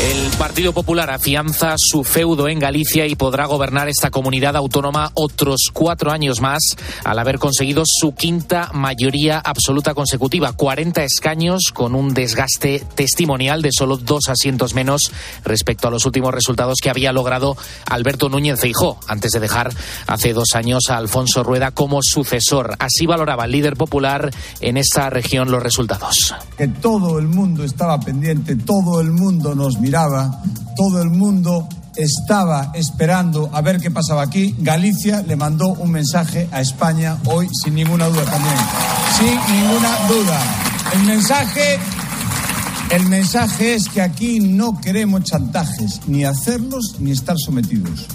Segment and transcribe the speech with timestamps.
[0.00, 5.68] El Partido Popular afianza su feudo en Galicia y podrá gobernar esta comunidad autónoma otros
[5.74, 6.60] cuatro años más
[7.04, 13.68] al haber conseguido su quinta mayoría absoluta consecutiva, 40 escaños con un desgaste testimonial de
[13.76, 15.12] solo dos asientos menos
[15.44, 19.70] respecto a los últimos resultados que había logrado Alberto Núñez Feijó antes de dejar
[20.06, 22.74] hace dos años a Alfonso Rueda como sucesor.
[22.78, 24.30] Así valoraba el líder popular
[24.62, 26.34] en esta región los resultados.
[26.56, 30.40] Que todo el mundo estaba pendiente, todo el mundo nos miraba,
[30.76, 34.54] todo el mundo estaba esperando a ver qué pasaba aquí.
[34.58, 38.54] Galicia le mandó un mensaje a España hoy sin ninguna duda también.
[39.18, 40.40] Sin ninguna duda.
[40.94, 41.80] El mensaje
[42.90, 48.06] el mensaje es que aquí no queremos chantajes, ni hacerlos ni estar sometidos.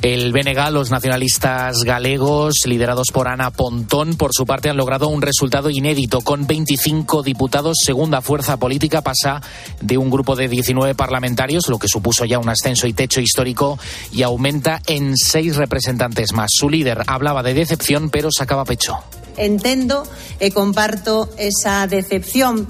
[0.00, 5.22] El BNG, los nacionalistas galegos, liderados por Ana Pontón, por su parte han logrado un
[5.22, 6.20] resultado inédito.
[6.20, 9.42] Con 25 diputados, segunda fuerza política pasa
[9.80, 13.76] de un grupo de 19 parlamentarios, lo que supuso ya un ascenso y techo histórico,
[14.12, 16.50] y aumenta en seis representantes más.
[16.52, 18.98] Su líder hablaba de decepción, pero sacaba pecho.
[19.36, 20.04] Entendo
[20.38, 22.68] e comparto esa decepción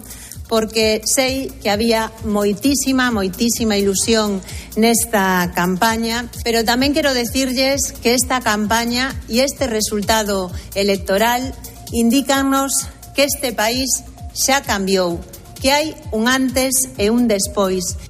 [0.48, 4.41] porque sei que había moitísima, moitísima ilusión
[4.80, 11.52] nesta campaña, pero tamén quero decirlles que esta campaña e este resultado electoral
[11.92, 15.20] indícanos que este país xa cambiou,
[15.60, 18.08] que hai un antes e un despois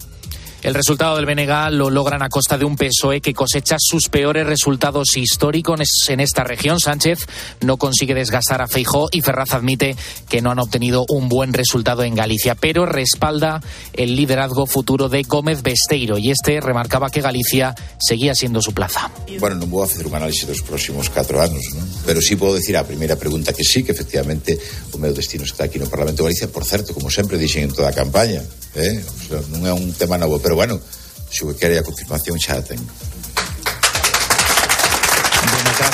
[0.62, 4.46] el resultado del BNG lo logran a costa de un PSOE que cosecha sus peores
[4.46, 6.80] resultados históricos en esta región.
[6.80, 7.26] Sánchez
[7.60, 9.96] no consigue desgastar a Feijó y Ferraz admite
[10.28, 13.60] que no han obtenido un buen resultado en Galicia, pero respalda
[13.92, 19.10] el liderazgo futuro de Gómez Besteiro y este remarcaba que Galicia seguía siendo su plaza.
[19.38, 21.84] Bueno, no puedo hacer un análisis de los próximos cuatro años, ¿no?
[22.08, 25.76] Pero sí puedo decir a primera pregunta que sí, que efectivamente o destino está aquí
[25.76, 28.40] no Parlamento de Galicia, por cierto, como siempre dixen en toda campaña,
[28.80, 29.04] eh?
[29.04, 30.80] o sea, non é un tema novo, pero bueno,
[31.28, 32.80] se o que confirmación xa a ten.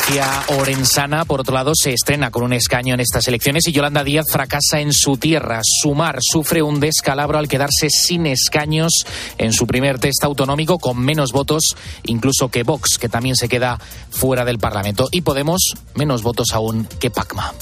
[0.06, 4.04] Democracia Orensana, por otro lado, se estrena con un escaño en estas elecciones y Yolanda
[4.04, 5.60] Díaz fracasa en su tierra.
[5.62, 9.06] Sumar sufre un descalabro al quedarse sin escaños
[9.38, 13.80] en su primer test autonómico con menos votos, incluso que Vox, que también se queda
[14.10, 15.08] fuera del Parlamento.
[15.10, 17.54] Y Podemos, menos votos aún que Pacma.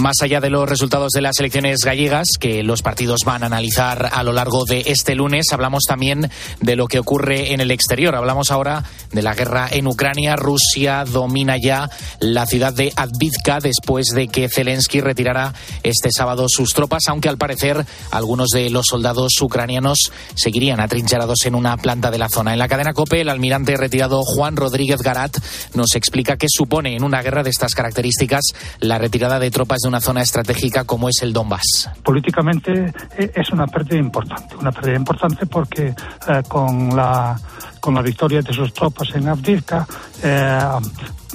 [0.00, 4.08] Más allá de los resultados de las elecciones gallegas, que los partidos van a analizar
[4.12, 8.14] a lo largo de este lunes, hablamos también de lo que ocurre en el exterior.
[8.14, 10.36] Hablamos ahora de la guerra en Ucrania.
[10.36, 16.74] Rusia domina ya la ciudad de Advizka después de que Zelensky retirara este sábado sus
[16.74, 22.18] tropas, aunque al parecer algunos de los soldados ucranianos seguirían atrincherados en una planta de
[22.18, 22.52] la zona.
[22.52, 25.38] En la cadena COPE, el almirante retirado Juan Rodríguez Garat
[25.74, 29.87] nos explica qué supone en una guerra de estas características la retirada de tropas de
[29.88, 31.90] una zona estratégica como es el Donbass?
[32.02, 35.88] Políticamente eh, es una pérdida importante, una pérdida importante porque
[36.28, 37.36] eh, con la
[37.80, 39.86] con la victoria de sus tropas en Avdivka,
[40.22, 40.60] eh,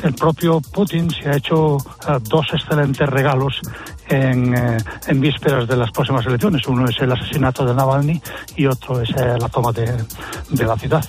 [0.03, 3.59] el propio Putin se ha hecho eh, dos excelentes regalos
[4.07, 4.77] en, eh,
[5.07, 6.67] en, vísperas de las próximas elecciones.
[6.67, 8.21] Uno es el asesinato de Navalny
[8.55, 9.85] y otro es la toma de,
[10.49, 11.03] de la ciudad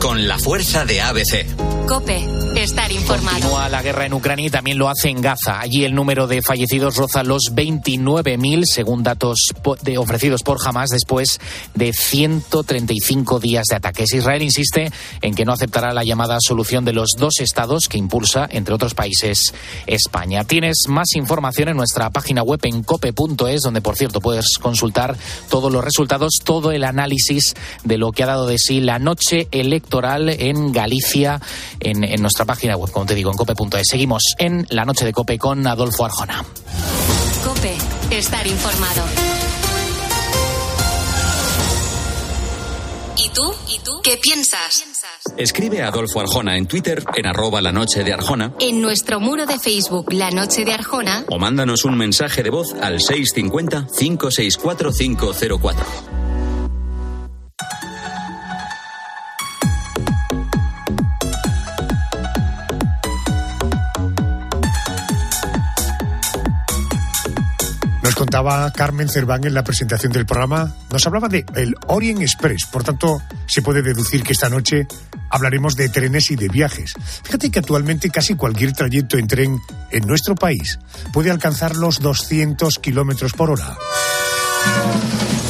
[0.00, 1.46] con la fuerza de ABC.
[1.86, 2.24] Cope,
[2.56, 3.40] estar informado.
[3.40, 5.60] Continúa la guerra en Ucrania y también lo hace en Gaza.
[5.60, 9.38] Allí el número de fallecidos roza los 29.000, según datos
[9.82, 11.40] de, ofrecidos por Hamas, después
[11.74, 14.14] de 135 días de ataques.
[14.14, 14.90] Israel insiste
[15.20, 18.94] en que no aceptará la llamada solución de los dos estados que impulsa, entre otros
[18.94, 19.52] países,
[19.86, 20.44] España.
[20.44, 25.16] Tienes más información en nuestra página web en cope.es, donde, por cierto, puedes consultar
[25.50, 27.54] todos los resultados, todo el análisis
[27.84, 31.40] de lo que ha dado de sí la noche electoral en Galicia
[31.80, 33.88] en, en nuestra página web, como te digo, en cope.es.
[33.88, 36.44] Seguimos en la noche de Cope con Adolfo Arjona.
[37.44, 37.74] Cope,
[38.10, 39.02] estar informado.
[43.16, 43.52] ¿Y tú?
[43.68, 44.00] ¿Y tú?
[44.02, 44.84] ¿Qué piensas?
[45.36, 48.52] Escribe a Adolfo Arjona en Twitter en arroba la noche de Arjona.
[48.58, 51.24] En nuestro muro de Facebook La Noche de Arjona.
[51.28, 55.84] O mándanos un mensaje de voz al 650 564 504.
[68.22, 72.84] Contaba Carmen Cerván en la presentación del programa, nos hablaba de el Orient Express, por
[72.84, 74.86] tanto se puede deducir que esta noche
[75.28, 76.94] hablaremos de trenes y de viajes.
[77.24, 79.58] Fíjate que actualmente casi cualquier trayecto en tren
[79.90, 80.78] en nuestro país
[81.12, 83.76] puede alcanzar los 200 kilómetros por hora.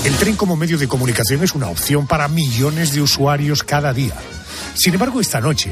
[0.06, 4.14] El tren como medio de comunicación es una opción para millones de usuarios cada día.
[4.72, 5.70] Sin embargo, esta noche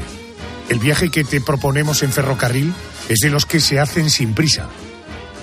[0.69, 2.71] El viaje que te proponemos en ferrocarril
[3.09, 4.67] es de los que se hacen sin prisa.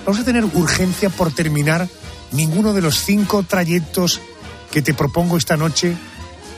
[0.09, 1.87] Vamos a tener urgencia por terminar
[2.33, 4.23] ninguno de los cinco trayectos
[4.71, 5.95] que te propongo esta noche,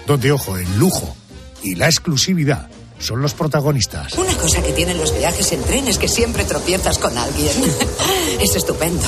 [0.07, 1.17] donde, ojo, el lujo
[1.61, 2.69] y la exclusividad
[3.01, 4.13] son los protagonistas.
[4.15, 7.51] Una cosa que tienen los viajes en tren es que siempre tropiezas con alguien.
[8.41, 9.03] es estupendo.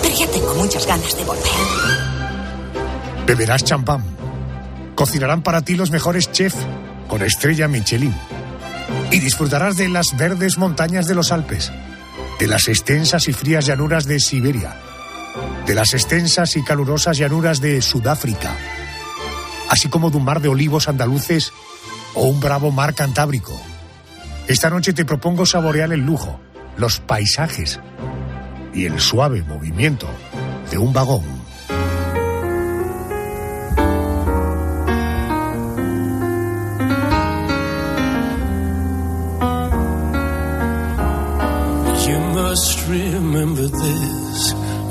[0.00, 1.52] Pero ya tengo muchas ganas de volver.
[3.26, 4.02] Beberás champán.
[4.94, 6.56] Cocinarán para ti los mejores chefs
[7.08, 8.14] con estrella Michelin.
[9.10, 11.70] Y disfrutarás de las verdes montañas de los Alpes,
[12.42, 14.74] de las extensas y frías llanuras de Siberia,
[15.64, 18.56] de las extensas y calurosas llanuras de Sudáfrica,
[19.70, 21.52] así como de un mar de olivos andaluces
[22.14, 23.62] o un bravo mar cantábrico.
[24.48, 26.40] Esta noche te propongo saborear el lujo,
[26.76, 27.78] los paisajes
[28.74, 30.08] y el suave movimiento
[30.68, 31.41] de un vagón.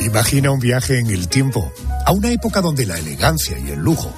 [0.00, 1.72] Imagina un viaje en el tiempo,
[2.06, 4.12] a una época donde la elegancia y el lujo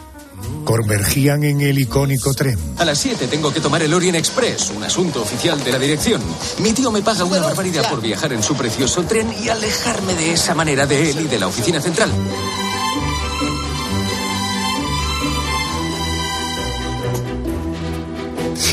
[0.65, 2.59] convergían en el icónico tren.
[2.79, 6.21] A las 7 tengo que tomar el Orient Express, un asunto oficial de la dirección.
[6.63, 10.33] Mi tío me paga una barbaridad por viajar en su precioso tren y alejarme de
[10.33, 12.11] esa manera de él y de la oficina central.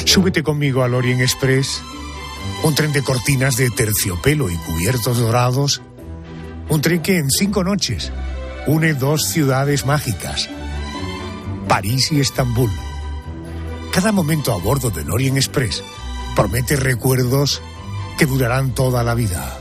[0.06, 1.82] Súbete conmigo al Orient Express,
[2.64, 5.82] un tren de cortinas de terciopelo y cubiertos dorados,
[6.70, 8.12] un tren que en cinco noches
[8.68, 10.50] une dos ciudades mágicas,
[11.68, 12.70] París y Estambul.
[13.94, 15.84] Cada momento a bordo del Orient Express
[16.36, 17.62] promete recuerdos
[18.18, 19.58] que durarán toda la vida.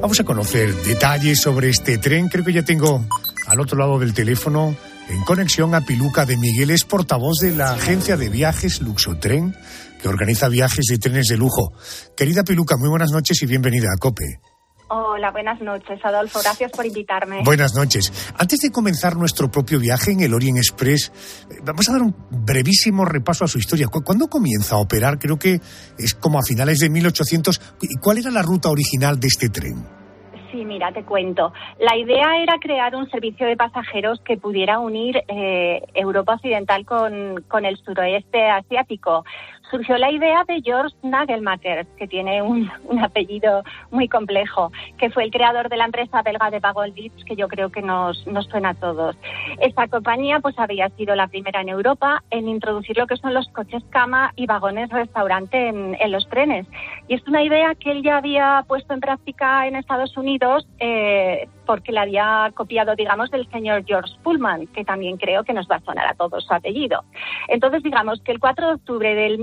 [0.00, 2.28] Vamos a conocer detalles sobre este tren.
[2.28, 3.04] Creo que ya tengo
[3.46, 4.76] al otro lado del teléfono
[5.08, 9.56] en conexión a Piluca de Miguel, es portavoz de la agencia de viajes Luxotren,
[10.00, 11.72] que organiza viajes de trenes de lujo.
[12.16, 14.40] Querida Piluca, muy buenas noches y bienvenida a COPE.
[14.88, 16.38] Hola, buenas noches, Adolfo.
[16.44, 17.42] Gracias por invitarme.
[17.44, 18.12] Buenas noches.
[18.38, 21.10] Antes de comenzar nuestro propio viaje en el Orient Express,
[21.50, 23.88] eh, vamos a dar un brevísimo repaso a su historia.
[23.88, 25.18] ¿Cu- ¿Cuándo comienza a operar?
[25.18, 25.60] Creo que
[25.98, 27.60] es como a finales de 1800.
[27.82, 29.84] ¿Y cuál era la ruta original de este tren?
[30.52, 31.52] Sí, mira, te cuento.
[31.80, 37.42] La idea era crear un servicio de pasajeros que pudiera unir eh, Europa Occidental con,
[37.48, 39.24] con el suroeste asiático.
[39.70, 45.24] Surgió la idea de George Nagelmacher, que tiene un, un apellido muy complejo, que fue
[45.24, 48.70] el creador de la empresa belga de Pagolditz, que yo creo que nos, nos suena
[48.70, 49.16] a todos.
[49.60, 53.48] Esta compañía pues había sido la primera en Europa en introducir lo que son los
[53.48, 56.66] coches cama y vagones restaurante en, en los trenes.
[57.08, 61.48] Y es una idea que él ya había puesto en práctica en Estados Unidos eh,
[61.66, 65.76] porque la había copiado, digamos, del señor George Pullman, que también creo que nos va
[65.76, 67.04] a sonar a todos su apellido.
[67.48, 69.38] Entonces, digamos que el 4 de octubre del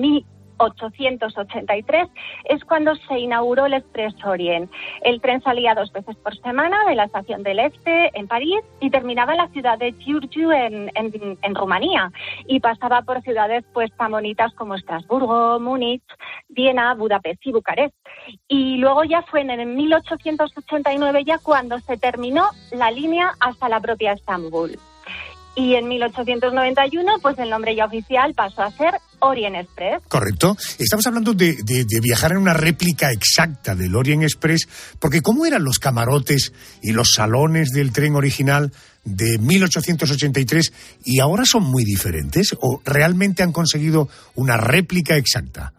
[0.60, 2.08] 1883
[2.46, 4.72] es cuando se inauguró el Express Orient.
[5.02, 8.90] El tren salía dos veces por semana de la estación del Este en París y
[8.90, 10.92] terminaba en la ciudad de Giurgiu en,
[11.56, 12.12] Rumanía
[12.48, 16.04] y pasaba por ciudades pues tan bonitas como Estrasburgo, Múnich,
[16.50, 17.96] Viena, Budapest y Bucarest.
[18.48, 23.80] Y luego ya fue en el 1889 ya cuando se terminó la línea hasta la
[23.80, 24.78] propia Estambul.
[25.56, 30.02] Y en 1891, pues el nombre ya oficial pasó a ser Orient Express.
[30.08, 30.58] Correcto.
[30.80, 31.56] Estamos hablando de,
[32.02, 34.68] viajar en una réplica exacta del Orient Express,
[35.00, 38.72] porque ¿cómo eran los camarotes y los salones del tren original
[39.04, 40.74] de 1883
[41.06, 42.56] y ahora son muy diferentes?
[42.60, 45.74] ¿O realmente han conseguido una réplica exacta?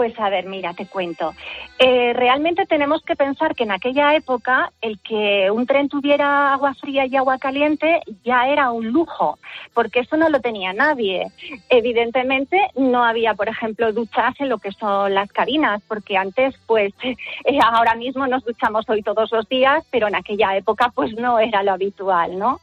[0.00, 1.34] Pues a ver, mira, te cuento.
[1.78, 6.72] Eh, realmente tenemos que pensar que en aquella época el que un tren tuviera agua
[6.72, 9.38] fría y agua caliente ya era un lujo,
[9.74, 11.26] porque eso no lo tenía nadie.
[11.68, 16.94] Evidentemente no había, por ejemplo, duchas en lo que son las cabinas, porque antes, pues,
[17.02, 21.38] eh, ahora mismo nos duchamos hoy todos los días, pero en aquella época, pues, no
[21.38, 22.60] era lo habitual, ¿no?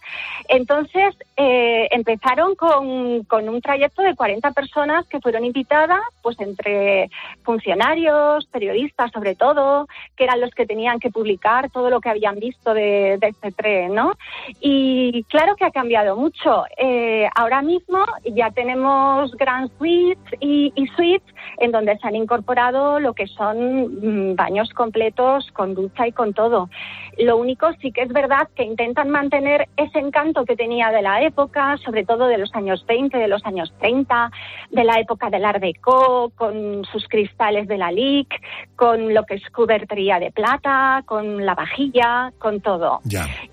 [0.47, 7.11] Entonces, eh, empezaron con, con, un trayecto de 40 personas que fueron invitadas, pues entre
[7.43, 12.35] funcionarios, periodistas sobre todo, que eran los que tenían que publicar todo lo que habían
[12.39, 14.13] visto de, este tren, ¿no?
[14.61, 16.63] Y claro que ha cambiado mucho.
[16.77, 22.99] Eh, ahora mismo ya tenemos Grand Suites y, y, Suites en donde se han incorporado
[22.99, 26.69] lo que son mm, baños completos con ducha y con todo.
[27.17, 31.23] Lo único sí que es verdad que intentan mantener ese encanto que tenía de la
[31.23, 34.31] época, sobre todo de los años 20, de los años 30,
[34.69, 38.27] de la época del Art Deco, con sus cristales de la LIC,
[38.75, 43.01] con lo que es cubertería de plata, con la vajilla, con todo.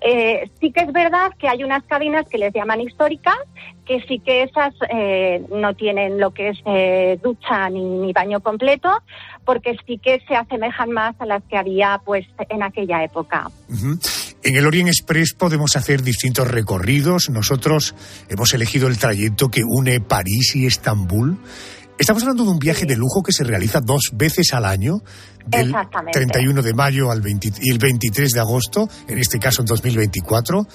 [0.01, 3.37] Eh, sí que es verdad que hay unas cabinas que les llaman históricas,
[3.87, 8.89] que sí que esas eh, no tienen lo que es eh, ducha ni, baño completo,
[9.43, 13.49] porque sí que se asemejan más a las que había pues en aquella época.
[14.43, 17.31] En el Orient Express podemos hacer distintos recorridos.
[17.31, 17.95] Nosotros
[18.29, 21.39] hemos elegido el trayecto que une París y Estambul.
[21.97, 25.01] Estamos hablando de un viaje de lujo que se realiza dos veces al año,
[25.45, 25.73] del
[26.11, 30.67] 31 de mayo al y el 23 de agosto, en este caso en 2024.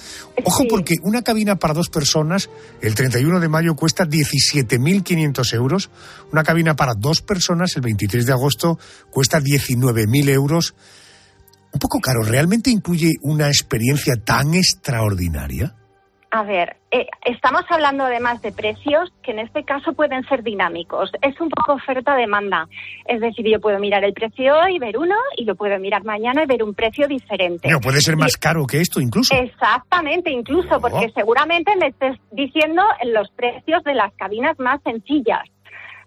[0.44, 2.48] Ojo porque una cabina para dos personas
[2.80, 5.90] el 31 de mayo cuesta 17.500 euros,
[6.32, 8.78] una cabina para dos personas el 23 de agosto
[9.10, 10.74] cuesta 19.000 euros.
[11.72, 15.74] Un poco caro, ¿realmente incluye una experiencia tan extraordinaria?
[16.32, 21.10] A ver, eh, estamos hablando además de precios que en este caso pueden ser dinámicos.
[21.22, 22.68] Es un poco oferta-demanda.
[23.06, 26.44] Es decir, yo puedo mirar el precio hoy, ver uno, y lo puedo mirar mañana
[26.44, 27.68] y ver un precio diferente.
[27.68, 29.34] No, puede ser más caro que esto incluso.
[29.34, 35.42] Exactamente, incluso, porque seguramente me estés diciendo los precios de las cabinas más sencillas.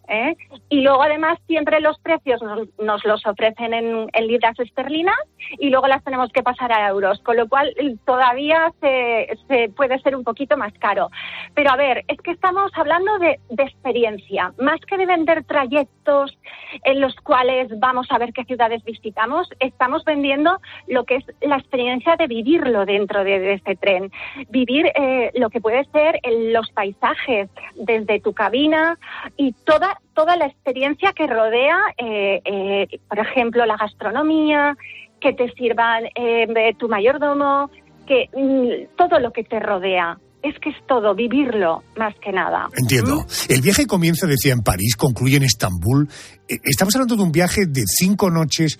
[0.07, 0.35] ¿Eh?
[0.69, 5.17] Y luego además siempre los precios nos, los ofrecen en, libras esterlinas
[5.59, 7.73] y luego las tenemos que pasar a euros, con lo cual
[8.05, 11.09] todavía se, puede ser un poquito más caro.
[11.53, 16.37] Pero a ver, es que estamos hablando de, experiencia, más que de vender trayectos
[16.83, 21.57] en los cuales vamos a ver qué ciudades visitamos, estamos vendiendo lo que es la
[21.57, 24.11] experiencia de vivirlo dentro de, este tren,
[24.49, 26.19] vivir eh, lo que puede ser
[26.51, 28.97] los paisajes desde tu cabina
[29.37, 34.75] y toda toda, la experiencia que rodea, eh, eh, por ejemplo, la gastronomía,
[35.19, 37.69] que te sirvan eh, tu mayordomo,
[38.07, 40.17] que mm, todo lo que te rodea.
[40.41, 42.67] Es que es todo, vivirlo más que nada.
[42.77, 43.21] Entiendo.
[43.21, 43.53] ¿Mm?
[43.53, 46.09] El viaje comienza, decía, en París, concluye en Estambul.
[46.49, 48.77] Estamos hablando de un viaje de cinco noches.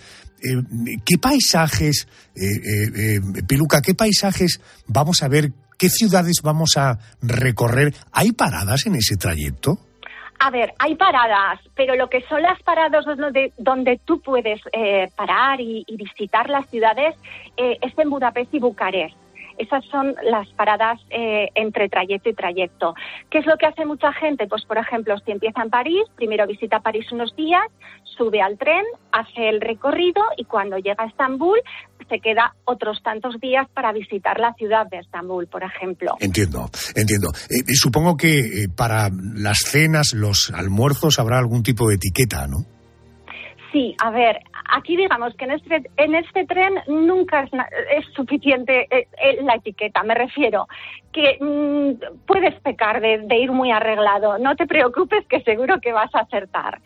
[1.06, 2.06] ¿Qué paisajes,
[3.48, 5.54] Piluca, qué paisajes vamos a ver?
[5.78, 7.94] ¿Qué ciudades vamos a recorrer?
[8.12, 9.80] ¿Hay paradas en ese trayecto?
[10.46, 15.10] A ver, hay paradas, pero lo que son las paradas donde, donde tú puedes eh,
[15.16, 17.16] parar y, visitar las ciudades
[17.56, 19.23] eh, es en Budapest y Bucarest.
[19.58, 22.94] Esas son las paradas eh, entre trayecto y trayecto.
[23.30, 24.48] ¿Qué es lo que hace mucha gente?
[24.48, 27.64] Pues, por ejemplo, si empieza en París, primero visita París unos días,
[28.04, 31.60] sube al tren, hace el recorrido y cuando llega a Estambul
[32.10, 36.16] se queda otros tantos días para visitar la ciudad de Estambul, por ejemplo.
[36.20, 37.30] Entiendo, entiendo.
[37.50, 42.73] Eh, supongo que eh, para las cenas, los almuerzos, habrá algún tipo de etiqueta, ¿no?
[43.74, 44.40] Sí, a ver,
[44.70, 47.50] aquí digamos que en este, en este tren nunca
[47.90, 50.68] es, suficiente eh, eh, la etiqueta, me refiero
[51.12, 56.14] que mm, puedes pecar de, ir muy arreglado, no te preocupes que seguro que vas
[56.14, 56.82] a acertar.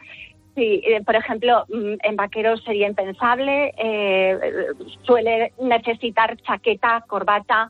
[0.55, 3.73] Sí, eh, por ejemplo, mm, en vaqueros sería impensable,
[5.03, 7.69] suele necesitar chaqueta, corbata,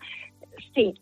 [0.77, 0.93] sí,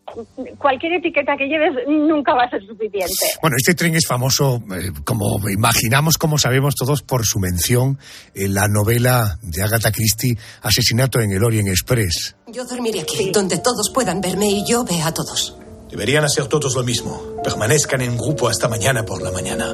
[0.57, 3.11] cualquier etiqueta que lleves nunca va a ser suficiente.
[3.41, 7.99] Bueno, este tren es famoso, eh, como imaginamos, como sabemos todos, por su mención
[8.33, 12.35] en la novela de Agatha Christie, Asesinato en el Orient Express.
[12.47, 15.57] Yo dormiré aquí, donde todos puedan verme y yo vea a todos.
[15.89, 17.21] Deberían hacer todos lo mismo.
[17.43, 19.73] Permanezcan en grupo hasta mañana por la mañana.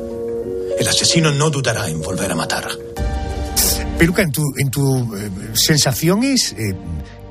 [0.79, 2.67] El asesino no dudará en volver a matar.
[3.97, 6.75] Peluca, en tu, en tu eh, sensación es eh,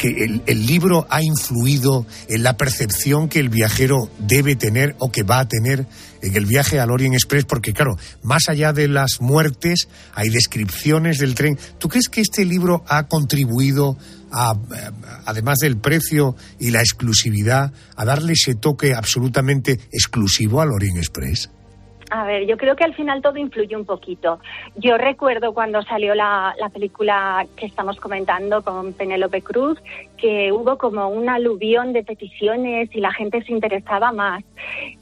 [0.01, 5.25] que el, libro ha influido en la percepción que el viajero debe tener o que
[5.25, 5.85] va a tener
[6.23, 11.19] en el viaje al Orient Express, porque claro, más allá de las muertes, hay descripciones
[11.19, 11.59] del tren.
[11.77, 13.99] ¿Tú crees que este libro ha contribuido
[14.33, 14.55] a,
[15.27, 21.51] además del precio y la exclusividad, a darle ese toque absolutamente exclusivo al Orient Express?
[22.11, 24.41] A ver, yo creo que al final todo influye un poquito.
[24.75, 29.79] Yo recuerdo cuando salió la, película que estamos comentando con Penélope Cruz,
[30.17, 34.43] que hubo como un aluvión de peticiones y la gente se interesaba más.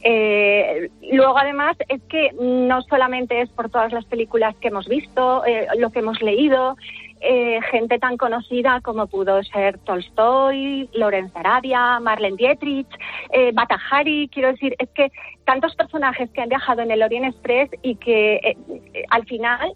[0.02, 5.44] Eh, luego, además, es que no solamente es por todas las películas que hemos visto,
[5.46, 6.76] eh, lo que hemos leído,
[7.20, 12.88] eh, gente tan conocida como pudo ser Tolstoy, Lorenz Arabia, Marlene Dietrich,
[13.32, 14.28] eh, Batahari.
[14.28, 15.10] Quiero decir, es que
[15.44, 18.56] tantos personajes que han viajado en el Orient Express y que eh,
[19.10, 19.72] al final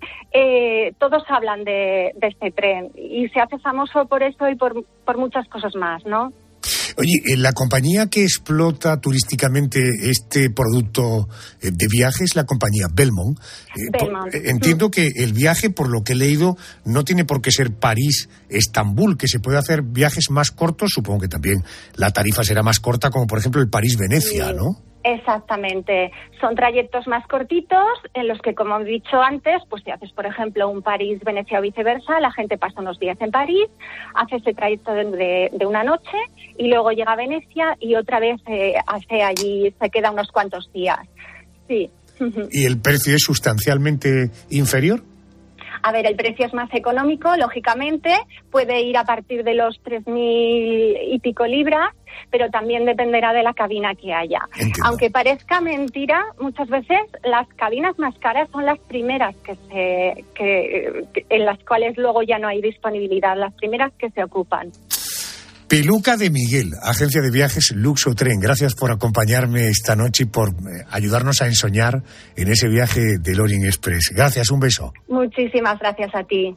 [0.98, 5.18] todos hablan de, de, este tren y se hace famoso por eso y por, por
[5.18, 6.32] muchas cosas más, ¿no?
[6.96, 9.80] Oye, la compañía que explota turísticamente
[10.10, 11.28] este producto
[11.60, 13.38] eh, de viajes, la compañía Belmont.
[13.76, 13.90] Eh,
[14.32, 17.72] eh, entiendo que el viaje, por lo que he leído, no tiene por qué ser
[17.72, 20.90] París-Estambul, que se puede hacer viajes más cortos.
[20.94, 21.64] Supongo que también
[21.96, 24.91] la tarifa será más corta, como por ejemplo el París-Venecia, ¿no?
[25.04, 26.12] Exactamente.
[26.40, 30.26] Son trayectos más cortitos en los que, como he dicho antes, pues si haces, por
[30.26, 33.66] ejemplo, un París-Venecia o viceversa, la gente pasa unos días en París,
[34.14, 36.16] hace ese trayecto de, una noche
[36.58, 40.70] y luego llega a Venecia y otra vez eh, hace allí, se queda unos cuantos
[40.72, 41.00] días.
[41.68, 41.90] Sí.
[42.50, 45.02] ¿Y el precio es sustancialmente inferior?
[45.82, 48.14] A ver, el precio es más económico, lógicamente,
[48.50, 51.90] puede ir a partir de los 3.000 y pico libras,
[52.30, 54.40] pero también dependerá de la cabina que haya.
[54.84, 61.04] Aunque parezca mentira, muchas veces las cabinas más caras son las primeras que se, que,
[61.28, 64.70] en las cuales luego ya no hay disponibilidad, las primeras que se ocupan.
[65.72, 68.40] Peluca de Miguel, agencia de viajes Luxo Tren.
[68.40, 72.02] Gracias por acompañarme esta noche y por eh, ayudarnos a ensoñar
[72.36, 74.12] en ese viaje del Orient Express.
[74.14, 74.92] Gracias, un beso.
[75.08, 76.54] Muchísimas gracias a ti.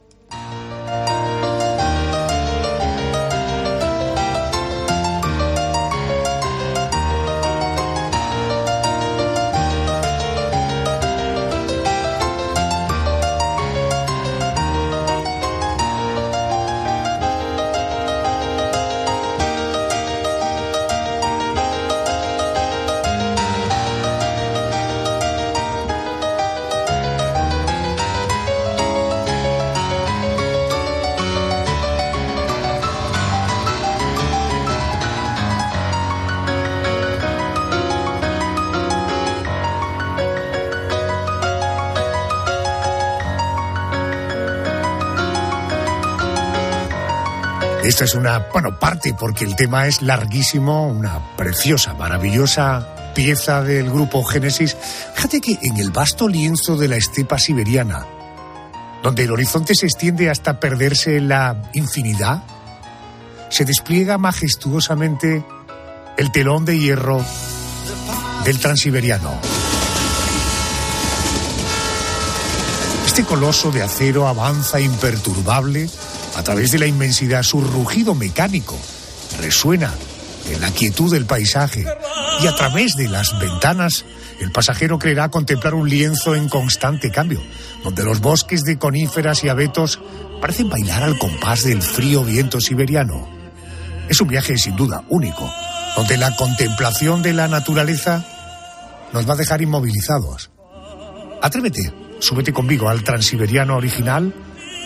[47.85, 53.91] Esta es una, bueno, parte porque el tema es larguísimo, una preciosa, maravillosa pieza del
[53.91, 54.75] grupo Génesis.
[55.13, 58.03] Fíjate que en el vasto lienzo de la estepa siberiana,
[59.03, 62.41] donde el horizonte se extiende hasta perderse en la infinidad,
[63.49, 65.45] se despliega majestuosamente
[66.17, 67.23] el telón de hierro
[68.45, 69.39] del transiberiano.
[73.05, 75.87] Este coloso de acero avanza imperturbable
[76.35, 78.77] a través de la inmensidad, su rugido mecánico
[79.41, 79.93] resuena
[80.51, 81.85] en la quietud del paisaje
[82.41, 84.05] y a través de las ventanas
[84.39, 87.41] el pasajero creerá contemplar un lienzo en constante cambio,
[87.83, 89.99] donde los bosques de coníferas y abetos
[90.41, 93.29] parecen bailar al compás del frío viento siberiano.
[94.09, 95.49] Es un viaje sin duda único,
[95.95, 98.25] donde la contemplación de la naturaleza
[99.13, 100.51] nos va a dejar inmovilizados.
[101.41, 104.33] Atrévete, súbete conmigo al transiberiano original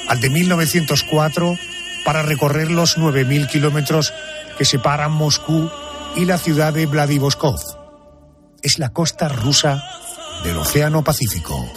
[0.09, 1.55] al de 1904
[2.03, 4.13] para recorrer los 9.000 kilómetros
[4.57, 5.69] que separan Moscú
[6.15, 7.59] y la ciudad de Vladivostok.
[8.61, 9.81] Es la costa rusa
[10.43, 11.71] del Océano Pacífico.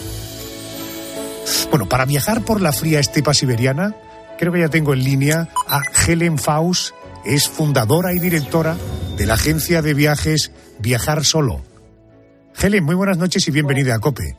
[1.69, 3.95] Bueno, para viajar por la fría estepa siberiana,
[4.37, 6.93] creo que ya tengo en línea a Helen Faust,
[7.25, 8.75] es fundadora y directora
[9.15, 11.61] de la agencia de viajes Viajar Solo.
[12.59, 14.35] Helen, muy buenas noches y bienvenida a COPE.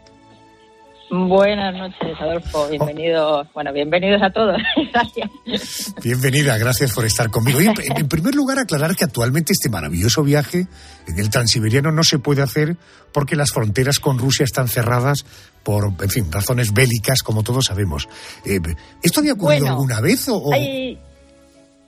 [1.15, 2.69] Buenas noches, Adolfo.
[2.69, 4.57] Bienvenidos, bueno, bienvenidos a todos.
[4.93, 5.95] gracias.
[6.03, 7.61] Bienvenida, gracias por estar conmigo.
[7.61, 10.67] en primer lugar, aclarar que actualmente este maravilloso viaje
[11.07, 12.77] en el transiberiano no se puede hacer
[13.13, 15.25] porque las fronteras con Rusia están cerradas
[15.63, 18.09] por, en fin, razones bélicas, como todos sabemos.
[18.45, 18.59] Eh,
[19.01, 20.51] ¿Esto había ocurrido alguna vez o...?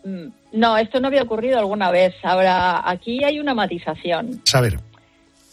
[0.04, 2.14] Mm, no, esto no había ocurrido alguna vez.
[2.22, 4.40] Ahora, aquí hay una matización.
[4.44, 4.78] Saber.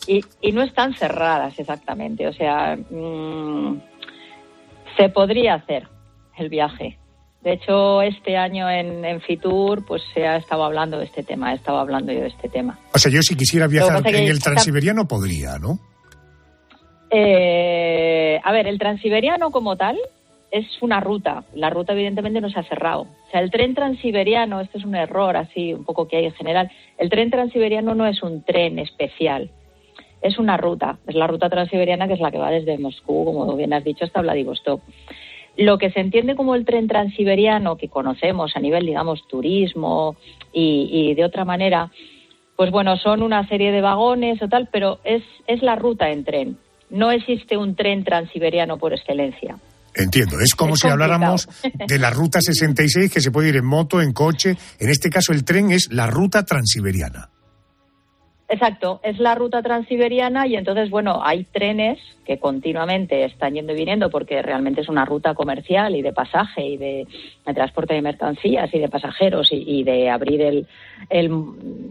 [0.07, 3.81] Y, no están cerradas exactamente, o sea, mm,
[4.97, 5.87] se podría hacer
[6.37, 6.97] el viaje.
[7.41, 11.55] De hecho, este año en, Fitur, pues se ha estado hablando de este tema, he
[11.55, 12.79] estado hablando yo de este tema.
[12.93, 15.79] O sea, yo si quisiera viajar en el transiberiano podría, ¿no?
[17.09, 19.97] Eh, a ver, el transiberiano como tal
[20.51, 21.43] es una ruta.
[21.53, 23.01] La ruta evidentemente no se ha cerrado.
[23.01, 26.33] O sea, el tren transiberiano, esto es un error así un poco que hay en
[26.33, 29.51] general, el tren transiberiano no es un tren especial
[30.23, 33.55] es una ruta, es la ruta transiberiana que es la que va desde Moscú, como
[33.55, 34.81] bien has dicho, hasta Vladivostok.
[35.57, 40.15] Lo que se entiende como el tren transiberiano que conocemos a nivel, digamos, turismo
[40.51, 41.91] y, de otra manera,
[42.55, 46.23] pues bueno, son una serie de vagones o tal, pero es, es la ruta en
[46.23, 46.57] tren.
[46.89, 49.57] No existe un tren transiberiano por excelencia.
[49.95, 51.47] Entiendo, es como Es si habláramos
[51.87, 54.57] de la ruta 66 que se puede ir en moto, en coche.
[54.79, 57.29] En este caso el tren es la ruta transiberiana.
[58.53, 63.77] Exacto, es la ruta transiberiana y entonces, bueno, hay trenes que continuamente están yendo y
[63.77, 67.07] viniendo porque realmente es una ruta comercial y de pasaje y de,
[67.55, 70.67] transporte de mercancías y de pasajeros y, y de abrir el,
[71.09, 71.31] el,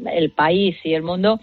[0.08, 1.40] el país y el mundo.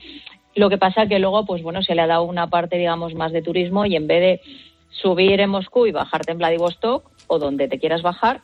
[0.56, 3.34] Lo que pasa que luego, pues bueno, se le ha dado una parte, digamos, más
[3.34, 4.42] de turismo y en vez de
[4.90, 8.40] subir en Moscú y bajarte en Vladivostok o donde te quieras bajar,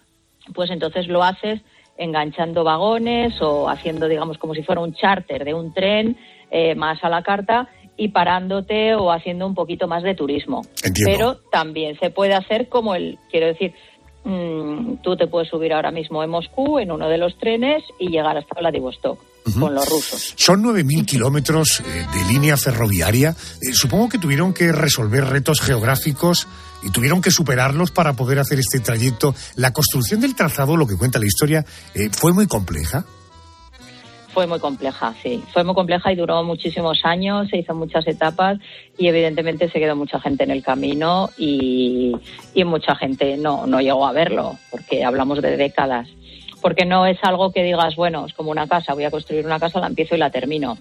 [0.54, 1.62] pues entonces lo haces
[1.98, 6.18] enganchando vagones o haciendo, digamos, como si fuera un charter de un tren
[6.58, 10.62] eh, más a la carta y parándote o haciendo un poquito más de turismo.
[10.82, 11.12] Entiendo.
[11.12, 13.74] Pero también se puede hacer como el, quiero decir,
[14.24, 18.08] mm, tú te puedes subir ahora mismo en Moscú en uno de los trenes y
[18.08, 19.20] llegar hasta Vladivostok
[19.60, 20.34] con los rusos.
[20.38, 23.36] Son 9.000 kilómetros eh, de línea ferroviaria.
[23.62, 26.48] Eh, supongo que tuvieron que resolver retos geográficos
[26.84, 29.36] y tuvieron que superarlos para poder hacer este trayecto.
[29.56, 33.06] La construcción del trazado, lo que cuenta la historia, eh, fue muy compleja.
[34.36, 35.42] Fue muy compleja, sí.
[35.54, 38.60] Fue muy compleja y duró muchísimos años, se hizo muchas etapas
[38.98, 42.14] y evidentemente se quedó mucha gente en el camino y,
[42.54, 46.10] y mucha gente no, no llegó a verlo, porque hablamos de décadas.
[46.62, 49.58] Porque no es algo que digas, bueno, es como una casa, voy a construir una
[49.58, 50.78] casa, la empiezo y la termino.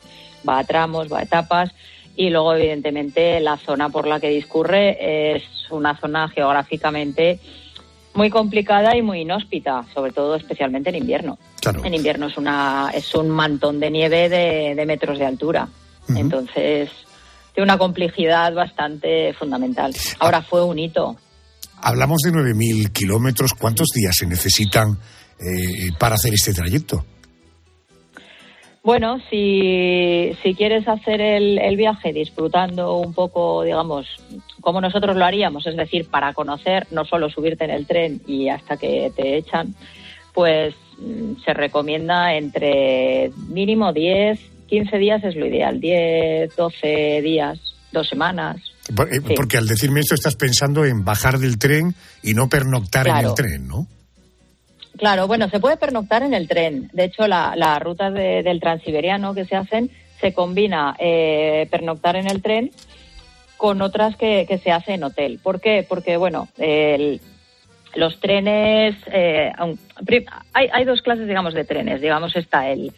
[0.46, 1.72] Va a tramos, va a etapas
[2.16, 7.38] y luego evidentemente la zona por la que discurre es una zona geográficamente
[8.14, 11.38] muy complicada y muy inhóspita, sobre todo especialmente en invierno.
[11.82, 15.68] En invierno es una es un mantón de nieve de, de metros de altura.
[16.08, 16.90] Entonces,
[17.54, 19.94] tiene una complejidad bastante fundamental.
[20.18, 21.16] Ahora fue un hito.
[21.80, 23.54] Hablamos de 9.000 kilómetros.
[23.54, 24.98] ¿Cuántos días se necesitan
[25.38, 27.04] eh, para hacer este trayecto?
[28.82, 34.06] Bueno, si, si quieres hacer el, el viaje disfrutando un poco, digamos,
[34.64, 38.48] como nosotros lo haríamos, es decir, para conocer, no solo subirte en el tren y
[38.48, 39.74] hasta que te echan,
[40.32, 47.58] pues mm, se recomienda entre mínimo 10, 15 días es lo ideal, 10, 12 días,
[47.92, 48.56] dos semanas.
[48.96, 53.06] Por- eh, Porque al decirme esto estás pensando en bajar del tren y no pernoctar
[53.06, 53.28] en Claro.
[53.28, 53.86] el tren, ¿no?
[54.96, 56.88] Claro, bueno, se puede pernoctar en el tren.
[56.92, 62.16] De hecho, la- las rutas de- del transiberiano que se hacen se combina eh, pernoctar
[62.16, 62.70] en el tren
[63.64, 65.40] con otras que, se hace en hotel.
[65.42, 65.86] ¿Por qué?
[65.88, 67.18] Porque, bueno, el-
[67.94, 69.52] los trenes, eh,
[70.52, 72.02] hay, hay dos clases, digamos, de trenes.
[72.02, 72.92] Digamos, está el,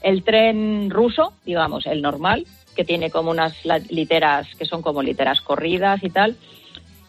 [0.00, 3.52] el tren ruso, digamos, el normal, que tiene como unas
[3.90, 6.36] literas que son como literas corridas y tal.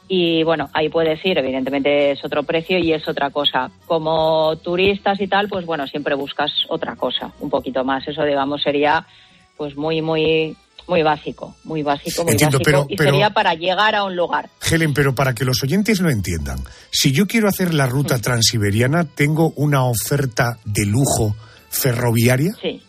[0.08, 3.70] Y bueno, ahí puedes ir, evidentemente es otro precio y es otra cosa.
[3.86, 8.08] Como turistas y tal, pues bueno, siempre buscas otra cosa, un poquito más.
[8.08, 9.06] Eso, digamos, sería
[9.56, 10.56] pues muy, muy,
[10.88, 12.66] muy básico, muy básico, muy Entiendo, básico.
[12.66, 14.50] pero- y pero- sería para llegar a un lugar.
[14.70, 16.60] Helen, pero para que los oyentes lo entiendan,
[16.92, 21.36] si yo quiero hacer la ruta transiberiana, ¿tengo una oferta de lujo
[21.70, 22.52] ferroviaria?
[22.62, 22.82] Sí,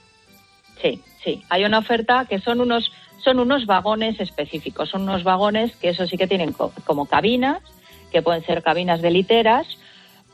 [0.82, 1.42] sí, sí.
[1.48, 2.90] Hay una oferta que son unos,
[3.24, 4.90] son unos vagones específicos.
[4.90, 7.58] Son unos vagones que eso sí que tienen co- como cabinas,
[8.12, 9.66] que pueden ser cabinas de literas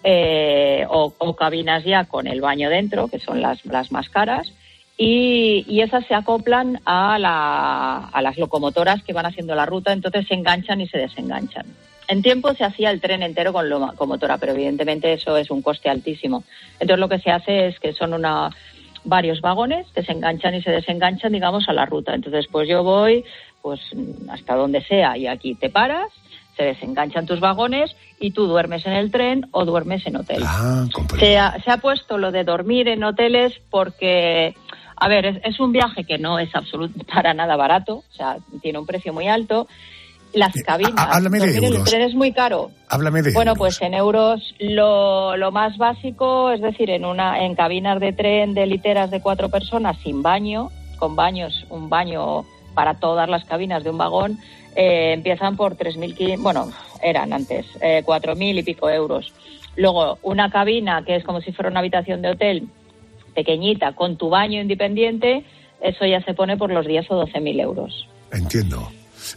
[0.03, 4.53] eh, o, o cabinas ya con el baño dentro, que son las, las más caras.
[5.03, 9.95] Y, y esas se acoplan a, la- a las locomotoras que van haciendo la ruta,
[9.95, 11.65] entonces se enganchan y se desenganchan.
[12.07, 15.89] En tiempo se hacía el tren entero con locomotora, pero evidentemente eso es un coste
[15.89, 16.45] altísimo.
[16.75, 18.51] Entonces lo que se hace es que son una,
[19.05, 22.13] varios vagones que se enganchan y se desenganchan, digamos, a la ruta.
[22.15, 23.25] Entonces, pues yo voy
[23.63, 23.81] pues
[24.31, 26.09] hasta donde sea y aquí te paras,
[26.57, 30.43] se desenganchan tus vagones y tú duermes en el tren o duermes en hotel.
[30.45, 30.85] Ah,
[31.19, 34.55] se, ha, se ha puesto lo de dormir en hoteles porque,
[35.01, 38.37] a ver, es, es un viaje que no es absolutamente para nada barato, o sea,
[38.63, 39.67] tiene un precio muy alto.
[40.33, 41.85] Las cabinas, há- háblame de en el euros.
[41.91, 42.71] tren es muy caro.
[42.89, 43.59] Háblame de Bueno, euros.
[43.59, 48.55] pues en euros lo, lo más básico, es decir, en una en cabinas de tren
[48.55, 53.83] de literas de cuatro personas sin baño, con baños, un baño para todas las cabinas
[53.83, 54.39] de un vagón,
[54.77, 56.71] eh, empiezan por 3.500, bueno,
[57.03, 59.33] eran antes, eh, 4.000 y pico euros.
[59.75, 62.69] Luego, una cabina que es como si fuera una habitación de hotel
[63.35, 65.45] pequeñita con tu baño independiente,
[65.83, 68.09] eso ya se pone por los 10 o 12.000 euros.
[68.33, 68.88] Entiendo,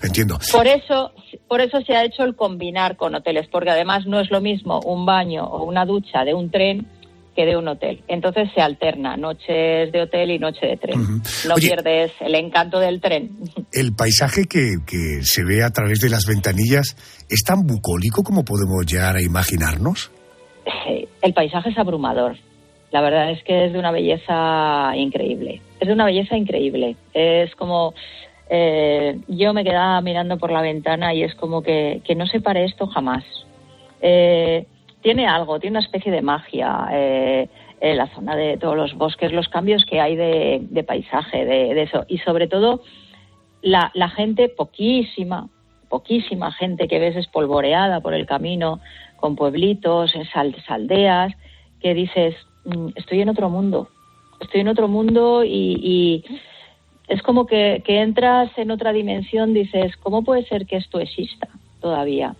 [0.01, 0.38] entiendo.
[0.51, 1.12] Por eso,
[1.47, 4.79] por eso se ha hecho el combinar con hoteles, porque además no es lo mismo
[4.82, 6.86] un baño o una ducha de un tren
[7.36, 8.03] que de un hotel.
[8.08, 11.21] Entonces se alterna noches de hotel y noche de tren.
[11.47, 11.67] No Oye.
[11.67, 13.32] pierdes el encanto del tren.
[13.73, 16.95] El paisaje que, que se ve a través de las ventanillas
[17.27, 20.12] es tan bucólico como podemos llegar a imaginarnos.
[20.88, 22.38] Eh, El paisaje es abrumador.
[22.93, 25.62] La verdad es que es de una belleza increíble.
[25.79, 26.95] Es de una belleza increíble.
[27.15, 27.95] Es como
[28.51, 32.39] eh, yo me quedaba mirando por la ventana y es como que, que no se
[32.39, 33.23] pare esto jamás.
[33.99, 34.67] Eh,
[35.01, 36.88] tiene algo, tiene una especie de magia.
[36.91, 37.49] Eh,
[37.82, 42.06] en la zona de todos los bosques, los cambios que hay de, paisaje, de, eso.
[42.08, 42.82] Y sobre todo,
[43.62, 45.49] la, la, gente, poquísima,
[45.89, 48.79] poquísima gente que ves espolvoreada por el camino,
[49.17, 50.25] con pueblitos, en
[50.69, 51.34] aldeas,
[51.82, 52.36] que dices,
[52.95, 53.89] estoy en otro mundo,
[54.39, 56.23] estoy en otro mundo y,
[57.08, 61.49] es como que, que, entras en otra dimensión, dices, ¿cómo puede ser que esto exista
[61.82, 62.36] todavía?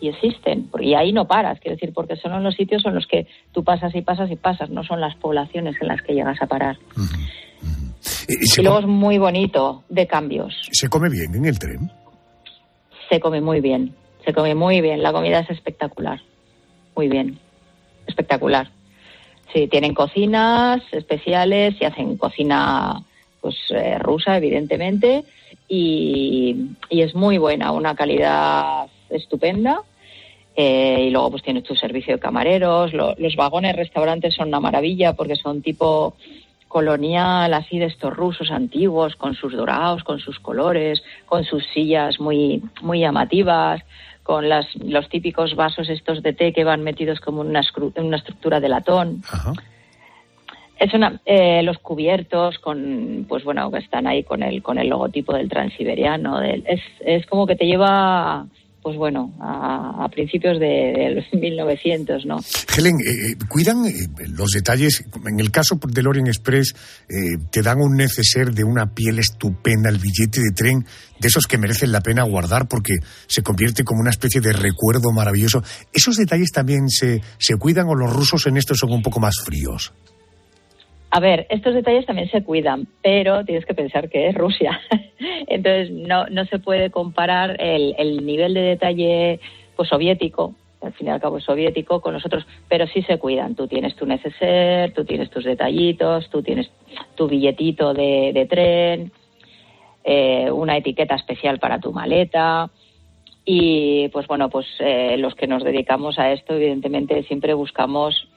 [0.00, 3.26] Y existen, y ahí no paras, quiero decir, porque son los sitios en los que
[3.52, 6.46] tú pasas y pasas y pasas, no son las poblaciones en las que llegas a
[6.46, 6.78] parar.
[8.28, 10.54] Y, luego es muy bonito, de cambios.
[10.70, 11.90] ¿Se come bien en el tren?
[13.08, 13.94] Se come muy bien,
[14.24, 16.20] se come muy bien, la comida es espectacular,
[16.94, 17.38] muy bien,
[18.06, 18.70] espectacular.
[19.52, 23.02] Sí, tienen cocinas especiales y hacen cocina
[23.40, 25.24] pues eh, rusa, evidentemente,
[25.68, 26.56] y,
[26.90, 29.82] es muy buena, una calidad estupenda.
[30.56, 32.92] Eh, y luego pues tienes tu servicio de camareros.
[32.92, 36.16] los vagones restaurantes son una maravilla porque son tipo
[36.66, 42.20] colonial, así de estos rusos antiguos, con sus dorados, con sus colores, con sus sillas
[42.20, 43.82] muy, muy llamativas,
[44.28, 47.62] con las, los típicos vasos estos de té que van metidos como en una,
[47.96, 49.22] una estructura de latón.
[50.78, 54.90] Es una, eh, los cubiertos con, pues bueno, que están ahí con el, con el
[54.90, 56.42] logotipo del transiberiano.
[56.42, 58.44] es, es como que te lleva
[58.88, 62.38] pues bueno, a, principios de, los 1900, ¿no?
[62.74, 63.92] Helen, eh, eh, ¿cuidan eh,
[64.28, 65.04] los detalles?
[65.26, 66.74] En el caso del Orient Express,
[67.50, 70.86] te dan un neceser de una piel estupenda, el billete de tren,
[71.20, 72.94] de esos que merecen la pena guardar porque
[73.26, 75.62] se convierte como una especie de recuerdo maravilloso.
[75.92, 79.34] ¿Esos detalles también se, se cuidan o los rusos en esto son un poco más
[79.44, 79.92] fríos?
[81.10, 84.80] A ver, estos detalles también se cuidan, pero tienes que pensar que es Rusia.
[85.46, 89.40] Entonces, no, no se puede comparar el, el nivel de detalle
[89.74, 93.54] pues, soviético, al fin y al cabo es soviético, con nosotros, pero sí se cuidan.
[93.54, 96.70] Tú tienes tu neceser, tú tienes tus detallitos, tú tienes
[97.14, 99.12] tu billetito de, de tren,
[100.04, 102.70] eh, una etiqueta especial para tu maleta.
[103.44, 108.28] Y pues bueno, pues eh, los que nos dedicamos a esto, evidentemente, siempre buscamos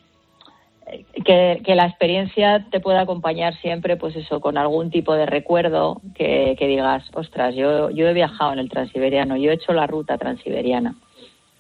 [1.25, 6.55] que, la experiencia te pueda acompañar siempre, pues eso, con algún tipo de recuerdo que,
[6.59, 10.95] digas, ostras, yo, yo he viajado en el transiberiano, yo he hecho la ruta transiberiana.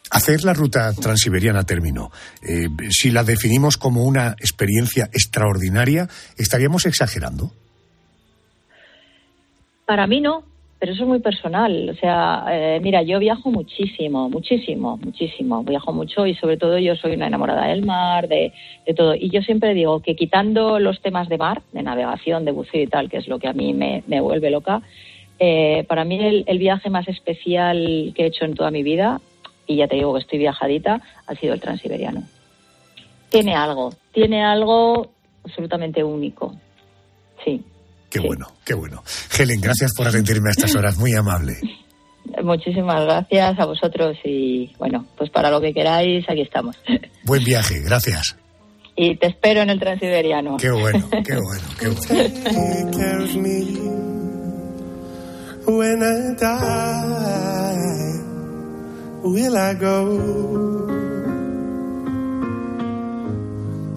[0.09, 7.51] Hacer la ruta transiberiana término, eh, si la definimos como una experiencia extraordinaria, ¿estaríamos exagerando?
[9.85, 10.43] Para mí no,
[10.81, 11.91] pero eso es muy personal.
[11.91, 15.63] O sea, eh, mira, yo viajo muchísimo, muchísimo, muchísimo.
[15.63, 18.51] Viajo mucho y sobre todo yo soy una enamorada del mar, de,
[18.97, 19.13] todo.
[19.13, 22.87] Y yo siempre digo que quitando los temas de mar, de navegación, de buceo y
[22.87, 24.81] tal, que es lo que a mí me, vuelve loca,
[25.37, 29.21] eh, para mí el, el, viaje más especial que he hecho en toda mi vida,
[29.67, 32.23] y ya te digo que estoy viajadita, ha sido el transiberiano.
[33.29, 35.11] Tiene algo, tiene algo
[35.43, 36.55] absolutamente único.
[37.45, 37.63] Sí.
[38.11, 39.03] Qué bueno, qué bueno.
[39.39, 41.55] Helen, gracias por atenderme a estas horas, muy amable.
[42.43, 46.75] Muchísimas gracias a vosotros y bueno, pues para lo que queráis, aquí estamos.
[47.23, 48.35] Buen viaje, gracias.
[48.97, 50.57] Y te espero en el Transiberiano.
[50.57, 52.11] Qué bueno, qué bueno, qué bueno.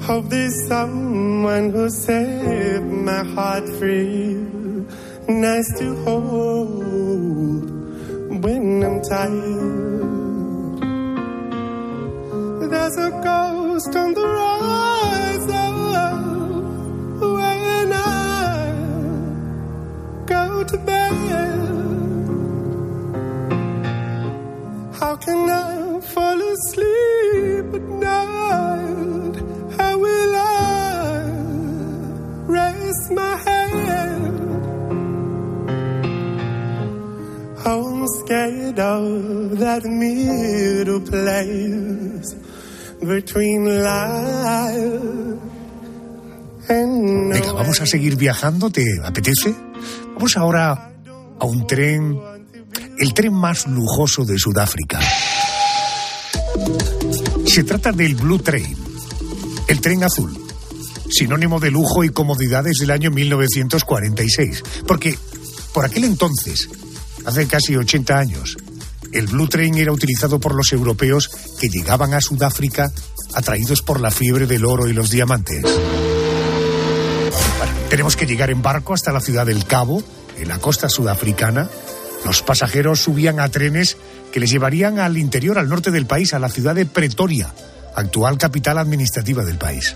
[0.07, 4.35] Hope there's someone who set my heart free.
[5.27, 7.65] Nice to hold
[8.45, 10.05] when I'm tired.
[12.71, 15.75] There's a ghost on the horizon
[17.37, 18.69] when I
[20.27, 21.15] go to bed.
[25.01, 26.94] How can I fall asleep
[38.05, 42.37] I'm scared of that middle place
[43.01, 45.41] between life
[46.69, 49.55] and Venga, vamos a seguir viajando, ¿te apetece?
[50.13, 50.93] Vamos ahora
[51.41, 52.21] a un tren,
[52.99, 55.01] el tren más lujoso de Sudáfrica.
[57.47, 58.77] Se trata del Blue Train
[59.67, 60.31] el tren azul,
[61.09, 65.19] sinónimo de lujo y comodidades del año 1946, porque
[65.73, 66.69] por aquel entonces,
[67.25, 68.57] hace casi 80 años,
[69.13, 72.91] el Blue Train era utilizado por los europeos que llegaban a Sudáfrica
[73.35, 75.65] atraídos por la fiebre del oro y los diamantes.
[77.89, 80.03] tenemos que llegar en barco hasta la ciudad del Cabo,
[80.37, 81.69] en la costa sudafricana.
[82.25, 83.97] Los pasajeros subían a trenes
[84.33, 87.55] que les llevarían al interior, al norte del país, a la ciudad de Pretoria,
[87.95, 89.95] actual capital administrativa del país.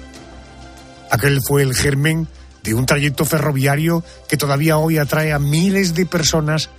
[1.11, 2.29] Aquel fue el germen
[2.63, 6.71] de un trayecto ferroviario que todavía hoy atrae a miles de personas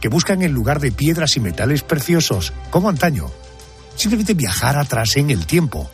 [0.00, 3.30] que buscan el lugar de piedras y metales preciosos, como antaño.
[3.96, 5.90] Simplemente viajar atrás en el tiempo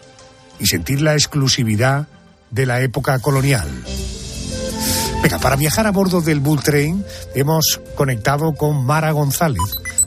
[0.59, 2.07] y sentir la exclusividad
[2.51, 3.69] de la época colonial.
[5.23, 7.03] Venga, para viajar a bordo del Bull Train
[7.35, 9.63] hemos conectado con Mara González.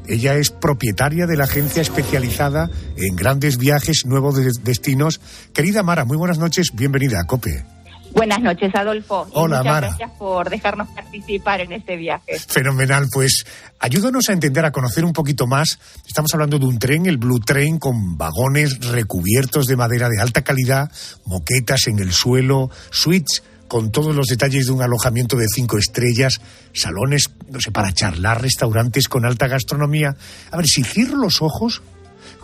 [0.08, 5.20] Ella es propietaria de la agencia especializada en grandes viajes, nuevos destinos.
[5.54, 7.77] Querida Mara, muy buenas noches, bienvenida a COPE.
[8.18, 9.28] Buenas noches, Adolfo.
[9.34, 9.88] Hola, muchas Mara.
[9.90, 12.40] gracias por dejarnos participar en este viaje.
[12.40, 13.46] Fenomenal, pues
[13.80, 15.78] ayúdanos a entender, a conocer un poquito más.
[16.08, 20.42] Estamos hablando de un tren, el Blue Train, con vagones recubiertos de madera de alta
[20.42, 20.92] calidad,
[21.26, 26.42] moquetas en el suelo, suites con todos los detalles de un alojamiento de cinco estrellas,
[26.74, 30.16] salones, no sé, para charlar, restaurantes con alta gastronomía.
[30.52, 31.84] A ver, si cierro los ojos,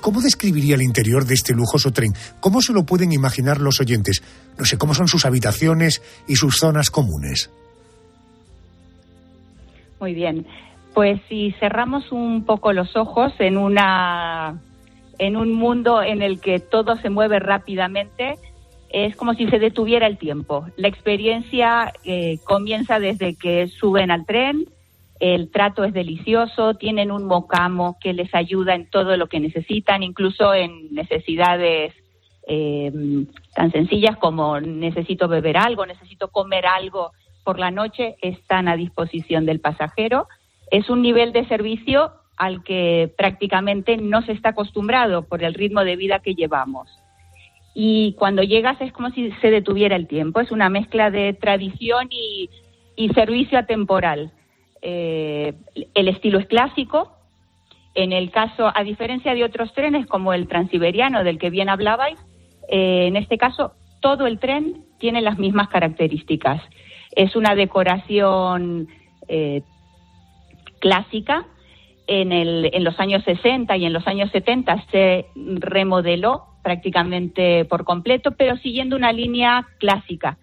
[0.04, 2.12] ¿cómo describiría el interior de este lujoso tren?
[2.42, 4.22] ¿Cómo se lo pueden imaginar los oyentes?
[4.60, 7.50] No sé, ¿cómo son sus habitaciones y sus zonas comunes?
[10.02, 10.46] Muy bien.
[10.94, 14.60] Pues si cerramos un poco los ojos en una
[15.20, 18.36] en un mundo en el que todo se mueve rápidamente,
[18.90, 20.66] es como si se detuviera el tiempo.
[20.76, 24.66] La experiencia eh, comienza desde que suben al tren,
[25.24, 30.04] el trato es delicioso, tienen un mocamo que les ayuda en todo lo que necesitan,
[30.04, 31.94] incluso en necesidades
[32.46, 32.92] eh,
[33.56, 37.12] tan sencillas como necesito beber algo, necesito comer algo
[37.46, 40.28] por la noche, están a disposición del pasajero.
[40.70, 45.86] Es un nivel de servicio al que prácticamente no se está acostumbrado por el ritmo
[45.86, 46.90] de vida que llevamos
[47.74, 52.08] y cuando llegas es como si se detuviera el tiempo, es una mezcla de tradición
[52.12, 52.50] y,
[52.96, 54.32] y servicio atemporal.
[54.86, 55.54] Eh,
[55.96, 57.14] el estilo es clásico,
[57.96, 62.20] en el caso, a diferencia de otros trenes como el transiberiano del que bien hablabais,
[62.70, 66.62] eh, en este caso todo el tren tiene las mismas características.
[67.16, 68.90] Es una decoración
[69.28, 69.62] eh,
[70.80, 71.46] clásica.
[72.06, 77.86] En, el, en los años 60 y en los años 70 se remodeló prácticamente por
[77.86, 80.38] completo, pero siguiendo una línea clásica.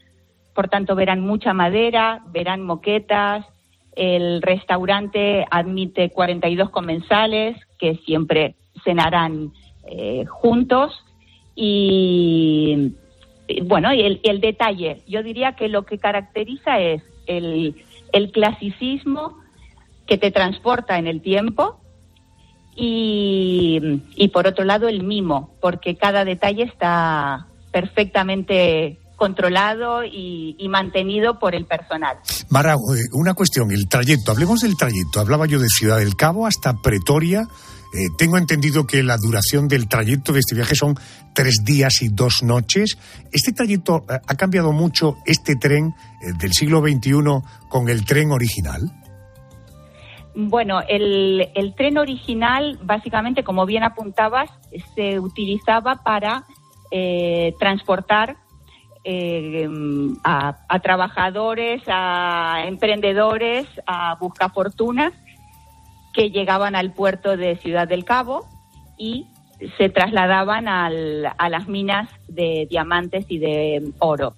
[0.54, 3.44] Por tanto, verán mucha madera, verán moquetas.
[3.96, 9.52] El restaurante admite 42 comensales que siempre cenarán
[9.84, 11.04] eh, juntos.
[11.54, 12.92] Y
[13.64, 17.74] bueno, y el, detalle, yo diría que lo que caracteriza es el,
[18.12, 19.36] el clasicismo
[20.06, 21.80] que te transporta en el tiempo,
[22.76, 30.68] y, y, por otro lado el mimo, porque cada detalle está perfectamente controlado y, y,
[30.70, 32.16] mantenido por el personal.
[32.48, 32.74] Mara,
[33.12, 35.20] una cuestión, el trayecto, hablemos del trayecto.
[35.20, 37.42] Hablaba yo de Ciudad del Cabo hasta Pretoria.
[37.92, 40.94] Eh, tengo entendido que la duración del trayecto de este viaje son
[41.34, 42.96] tres días y dos noches.
[43.30, 45.88] ¿Este trayecto eh, ha cambiado mucho este tren
[46.22, 47.12] eh, del siglo XXI
[47.68, 48.80] con el tren original?
[50.34, 54.48] Bueno, el, el, tren original, básicamente, como bien apuntabas,
[54.94, 56.46] se utilizaba para
[56.90, 58.38] eh, transportar
[59.04, 59.68] eh,
[60.24, 65.12] a, a, trabajadores, a emprendedores, a buscafortunas
[66.12, 68.46] que llegaban al puerto de Ciudad del Cabo
[68.98, 69.26] y
[69.76, 74.34] se trasladaban al, a las minas de diamantes y de oro.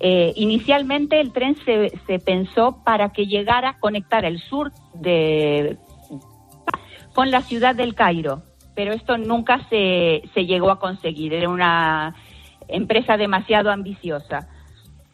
[0.00, 5.76] Eh, inicialmente el tren se, se, pensó para que llegara a conectar el sur de
[7.14, 8.42] con la ciudad del Cairo,
[8.74, 11.34] pero esto nunca se, se llegó a conseguir.
[11.34, 12.14] Era una
[12.72, 14.48] empresa demasiado ambiciosa.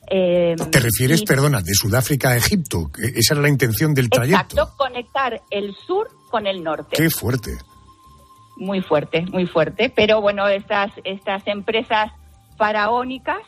[0.08, 2.90] Eh, ¿Te refieres, y, perdona, de Sudáfrica a Egipto?
[2.98, 4.56] Esa era la intención del trayecto.
[4.56, 6.96] Exacto, conectar el sur con el norte.
[6.96, 7.56] Qué fuerte.
[8.56, 9.92] Muy fuerte, muy fuerte.
[9.94, 12.12] Pero bueno, estas, estas empresas
[12.56, 13.38] faraónicas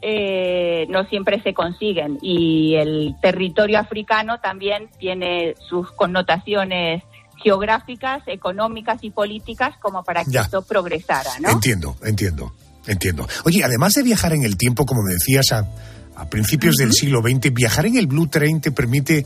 [0.00, 7.04] eh, no siempre se consiguen y el territorio africano también tiene sus connotaciones
[7.36, 10.42] geográficas, económicas y políticas como para que Ya.
[10.42, 11.50] esto progresara, ¿no?
[11.50, 12.52] Entiendo, entiendo,
[12.86, 13.28] entiendo.
[13.44, 15.68] Oye, además de viajar en el tiempo, como me decías, a,
[16.16, 19.18] a principios del siglo XX, viajar en el Blue Train te permite,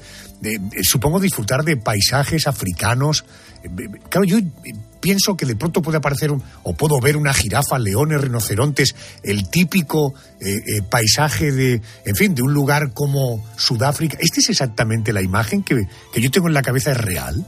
[0.43, 3.25] eh, supongo, disfrutar de paisajes africanos.
[3.65, 4.39] Eh, eh, Claro, yo
[5.01, 9.49] pienso que de pronto puede aparecer un- o puedo ver una jirafa, leones, rinocerontes, el
[9.51, 14.17] típico eh, eh, paisaje de, en fin, de un lugar como Sudáfrica.
[14.21, 16.93] ¿Esta es exactamente la imagen que, que yo tengo en la cabeza?
[16.93, 17.45] ¿Es real?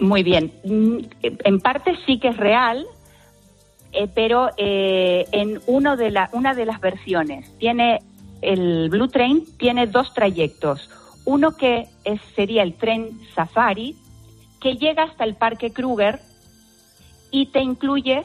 [0.00, 0.52] Muy bien.
[0.64, 2.84] Mm, En parte sí que es real,
[3.94, 8.00] eh, pero eh, en uno de la, una de las versiones tiene
[8.42, 10.90] el Blue Train tiene dos trayectos.
[11.24, 13.96] Uno que es, sería el tren Safari,
[14.60, 16.20] que llega hasta el Parque Kruger
[17.30, 18.22] y te incluye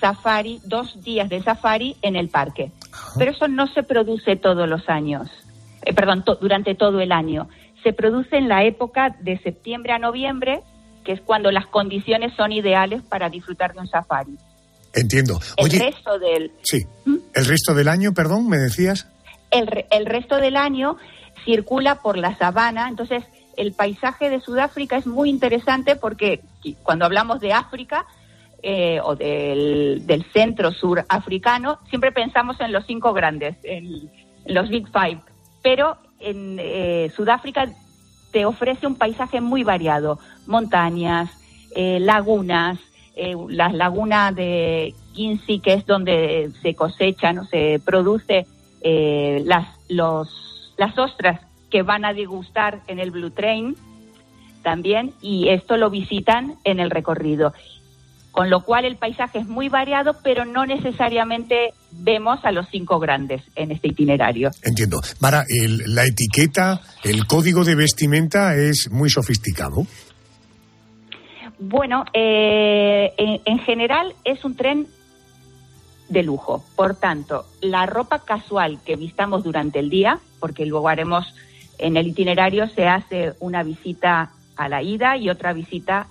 [0.00, 2.70] safari, dos días de safari en el parque.
[3.18, 5.28] Pero eso no se produce todos los años,
[5.82, 7.48] eh, perdón, to- durante todo el año.
[7.82, 10.60] Se produce en la época de septiembre a noviembre,
[11.04, 14.36] que es cuando las condiciones son ideales para disfrutar de un safari.
[14.96, 15.38] Entiendo.
[15.56, 16.86] El Oye, resto del sí.
[17.34, 19.06] El resto del año, perdón, me decías.
[19.50, 20.96] el, el resto del año
[21.44, 22.88] circula por la sabana.
[22.88, 23.22] Entonces,
[23.56, 26.40] el paisaje de Sudáfrica es muy interesante porque
[26.82, 28.06] cuando hablamos de África
[28.62, 34.10] eh, o del, del centro sur africano, siempre pensamos en los cinco grandes, en,
[34.44, 35.20] en los Big Five.
[35.62, 37.66] Pero en eh, Sudáfrica
[38.32, 41.30] te ofrece un paisaje muy variado: montañas,
[41.74, 42.78] eh, lagunas,
[43.16, 48.46] eh, las lagunas de Quincy, que es donde se cosechan o se produce
[48.82, 50.28] eh, las, los,
[50.76, 51.40] las ostras
[51.70, 53.74] que van a degustar en el Blue Train
[54.62, 57.52] también, y esto lo visitan en el recorrido.
[58.32, 62.98] Con lo cual el paisaje es muy variado, pero no necesariamente vemos a los cinco
[62.98, 64.50] grandes en este itinerario.
[64.62, 65.00] Entiendo.
[65.20, 69.86] Mara, el- la etiqueta, el código de vestimenta es muy sofisticado.
[71.58, 74.86] Bueno, eh, en, en general es un tren
[76.08, 76.64] de lujo.
[76.76, 81.34] Por tanto, la ropa casual que vistamos durante el día, porque luego haremos
[81.78, 86.06] en el itinerario, se hace una visita a la ida y otra visita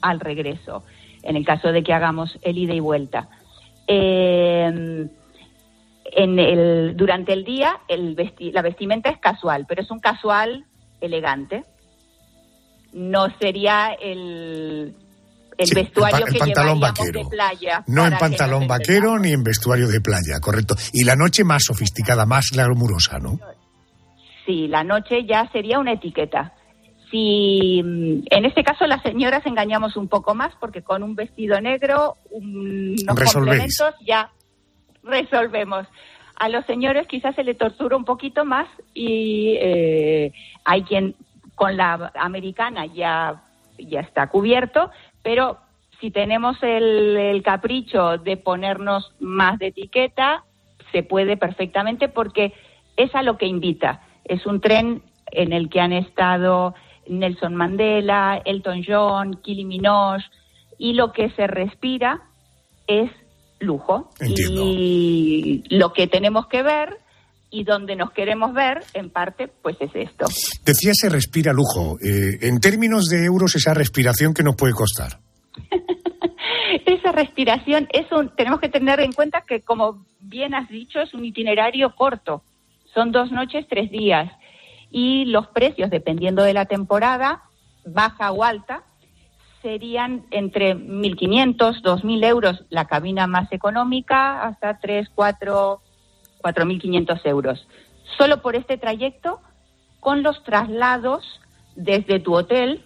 [0.00, 0.84] al regreso,
[1.22, 3.28] en el caso de que hagamos el ida y vuelta.
[3.86, 5.06] Eh,
[6.12, 10.64] en el, durante el día el vesti- la vestimenta es casual, pero es un casual
[11.00, 11.64] elegante.
[12.92, 14.94] No sería el,
[15.58, 17.20] el Sí, vestuario el que pantalón vaquero.
[17.24, 17.84] de playa.
[17.86, 20.74] No en pantalón vaquero ni en vestuario de playa, correcto.
[20.92, 23.38] Y la noche más sofisticada, más glamurosa, ¿no?
[24.46, 26.52] Sí, la noche ya sería una etiqueta.
[27.10, 31.60] Si mm, en este caso las señoras engañamos un poco más porque con un vestido
[31.60, 33.32] negro, un- unos Resolvéis.
[33.78, 34.30] complementos ya
[35.02, 35.86] resolvemos.
[36.38, 40.32] A los señores quizás se le tortura un poquito más y eh,
[40.64, 41.14] hay quien
[41.56, 43.42] con la americana ya,
[43.78, 44.90] ya está cubierto,
[45.22, 45.58] pero
[46.00, 50.44] si tenemos el, el capricho de ponernos más de etiqueta,
[50.92, 52.52] se puede perfectamente porque
[52.96, 54.02] es a lo que invita.
[54.24, 55.02] Es un tren
[55.32, 56.74] en el que han estado
[57.08, 60.24] Nelson Mandela, Elton John, Kylie Minogue,
[60.78, 62.20] y lo que se respira
[62.86, 63.10] es
[63.58, 64.10] lujo.
[64.20, 64.62] Entiendo.
[64.64, 66.98] Y lo que tenemos que ver
[67.50, 70.26] y donde nos queremos ver, en parte, pues es esto.
[70.64, 71.98] Decía se respira lujo.
[72.02, 75.18] Eh, en términos de euros, esa respiración que nos puede costar.
[76.86, 81.14] Esa respiración es un, tenemos que tener en cuenta que, como bien has dicho, es
[81.14, 82.42] un itinerario corto.
[82.92, 84.30] Son dos noches, tres días.
[84.90, 87.42] Y los precios, dependiendo de la temporada,
[87.84, 88.82] baja o alta,
[89.62, 95.80] serían entre 1.500, 2.000 euros la cabina más económica, hasta 3, 4,
[96.46, 97.66] 4.500 euros.
[98.16, 99.40] Solo por este trayecto,
[100.00, 101.24] con los traslados
[101.74, 102.84] desde tu hotel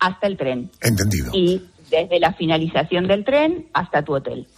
[0.00, 1.30] hasta el tren Entendido.
[1.32, 4.48] y desde la finalización del tren hasta tu hotel.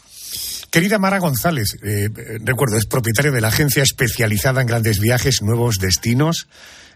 [0.71, 2.09] Querida Mara González, eh,
[2.43, 6.49] recuerdo, es propietaria de la agencia especializada en grandes viajes, nuevos destinos.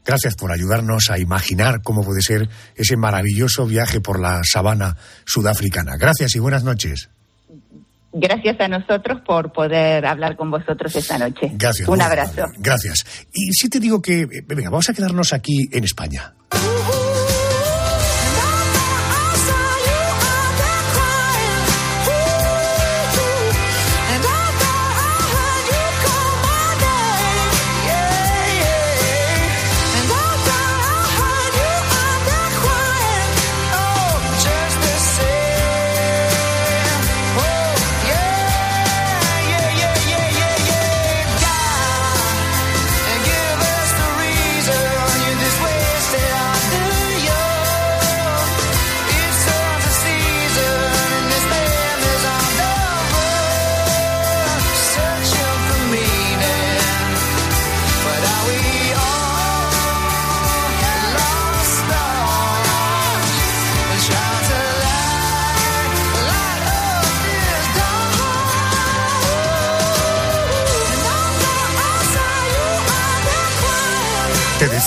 [0.05, 5.97] Gracias por ayudarnos a imaginar cómo puede ser ese maravilloso viaje por la sabana sudafricana.
[5.97, 7.11] Gracias y buenas noches.
[8.12, 11.50] Gracias a nosotros por poder hablar con vosotros esta noche.
[11.52, 11.88] Gracias.
[11.88, 12.44] Un abrazo.
[12.59, 13.26] Gracias.
[13.32, 16.34] Y si te digo que, eh, venga, vamos a quedarnos aquí en España.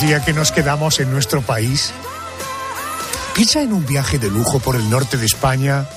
[0.01, 1.93] Te decía que nos quedamos en nuestro país.
[3.35, 5.87] Piensa en un viaje de lujo por el norte de España,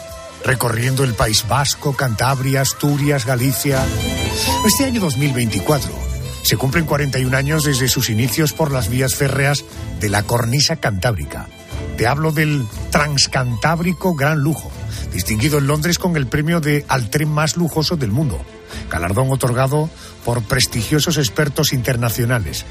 [0.45, 3.83] recorriendo el País Vasco, Cantabria, Asturias, Galicia.
[4.67, 5.91] Este año 2024
[6.43, 9.65] se cumplen 41 años desde sus inicios por las vías férreas
[10.01, 11.47] de la cornisa cantábrica.
[11.97, 14.71] Te hablo del Transcantábrico Gran Lujo,
[15.15, 18.39] distinguido en Londres con el premio de al tren más lujoso del mundo,
[18.91, 19.89] galardón otorgado
[20.27, 22.67] por prestigiosos expertos internacionales.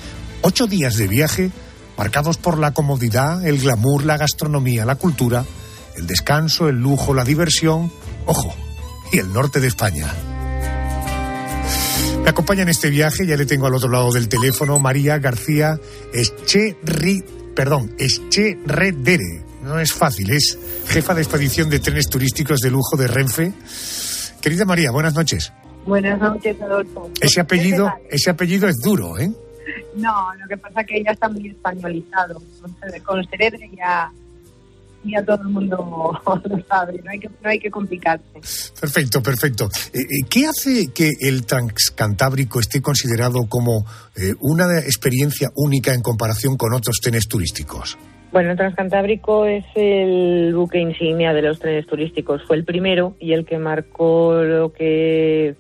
[0.46, 1.52] Ocho días de viaje
[1.98, 5.46] marcados por la comodidad, el glamour, la gastronomía, la cultura,
[5.96, 7.90] el descanso, el lujo, la diversión,
[8.26, 8.54] ojo,
[9.14, 10.14] y el norte de España.
[12.24, 15.80] Me acompaña en este viaje, ya le tengo al otro lado del teléfono, María García
[16.14, 17.24] Echerri,
[17.56, 19.46] perdón, Echeredere.
[19.64, 23.54] No es fácil, es jefa de expedición de trenes turísticos de lujo de Renfe.
[24.42, 25.54] Querida María, buenas noches.
[25.86, 27.10] Buenas noches, Adolfo.
[27.22, 29.32] Ese apellido, ese apellido es duro, ¿eh?
[29.96, 32.42] No, lo que pasa es que ya está muy españolizado.
[33.04, 34.12] Con el cerebro ya,
[35.04, 38.26] ya todo el mundo lo sabe, no hay que, no hay que complicarse.
[38.80, 39.70] Perfecto, perfecto.
[39.94, 43.86] Eh, eh, ¿Qué hace que el Transcantábrico esté considerado como
[44.16, 47.98] eh, una experiencia única en comparación con otros trenes turísticos?
[48.32, 52.42] Bueno, el Transcantábrico es el buque insignia de los trenes turísticos.
[52.48, 55.56] Fue el primero y el que marcó lo que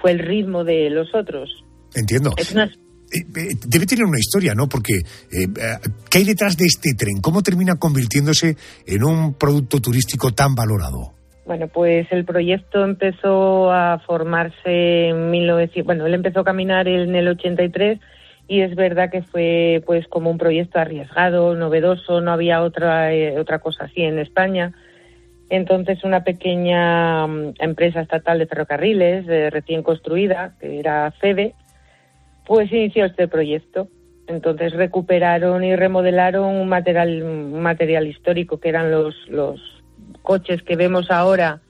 [0.00, 1.64] fue el ritmo de los otros.
[1.94, 2.32] Entiendo.
[2.36, 2.68] Es una,
[3.10, 4.68] debe tener una historia, ¿no?
[4.68, 5.46] Porque eh,
[6.08, 7.20] ¿qué hay detrás de este tren?
[7.20, 8.56] ¿Cómo termina convirtiéndose
[8.86, 11.14] en un producto turístico tan valorado?
[11.50, 17.14] Bueno, pues el proyecto empezó a formarse en 1900, bueno, él empezó a caminar en
[17.16, 17.98] el 83
[18.46, 23.38] y es verdad que fue pues como un proyecto arriesgado, novedoso, no había otra eh,
[23.38, 24.72] otra cosa así en España.
[25.48, 31.54] Entonces una pequeña mm, empresa estatal de ferrocarriles eh, recién construida, que era FEDE,
[32.50, 33.86] pues inició este proyecto.
[34.26, 39.60] Entonces recuperaron y remodelaron un material, un material histórico que eran los, los
[40.22, 41.60] coches que vemos ahora,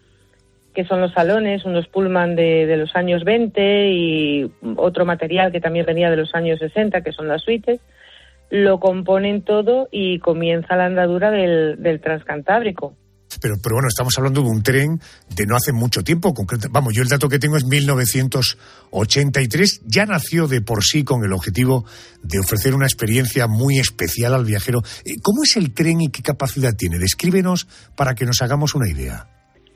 [0.73, 5.61] que son los salones, unos pullman de, de, los años 20 y otro material que
[5.61, 7.79] también venía de los años 60, que son las suites.
[8.49, 12.95] Lo componen todo y comienza la andadura del, del Transcantábrico.
[13.41, 15.01] Pero, pero bueno, estamos hablando de un tren
[15.35, 16.35] de no hace mucho tiempo.
[16.71, 19.83] Vamos, yo el dato que tengo es 1983.
[19.87, 21.85] Ya nació de por sí con el objetivo
[22.23, 24.81] de ofrecer una experiencia muy especial al viajero.
[25.05, 26.99] Eh, ¿Cómo es el tren y qué capacidad tiene?
[26.99, 27.67] Descríbenos
[27.97, 29.27] para que nos hagamos una idea.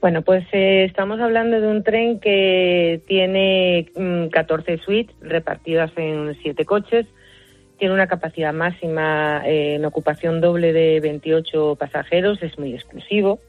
[0.01, 6.37] Bueno, pues eh, estamos hablando de un tren que tiene mm, 14 suites repartidas en
[6.43, 7.07] siete coches.
[7.79, 13.41] Tiene una capacidad máxima eh, en ocupación doble de 28 pasajeros, es muy exclusivo.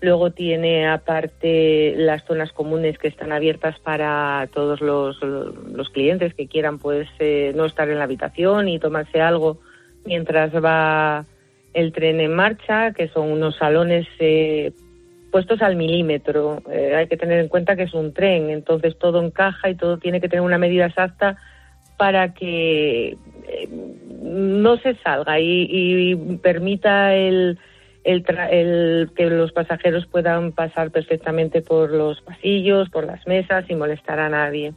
[0.00, 6.46] Luego tiene aparte las zonas comunes que están abiertas para todos los, los clientes que
[6.46, 9.60] quieran pues eh, no estar en la habitación y tomarse algo
[10.04, 11.24] mientras va
[11.72, 14.72] el tren en marcha, que son unos salones eh,
[15.30, 16.62] puestos al milímetro.
[16.70, 19.98] Eh, hay que tener en cuenta que es un tren, entonces todo encaja y todo
[19.98, 21.36] tiene que tener una medida exacta
[21.96, 23.68] para que eh,
[24.22, 27.58] no se salga y, permita el,
[28.04, 33.78] el, el, que los pasajeros puedan pasar perfectamente por los pasillos, por las mesas sin
[33.78, 34.72] molestar a nadie.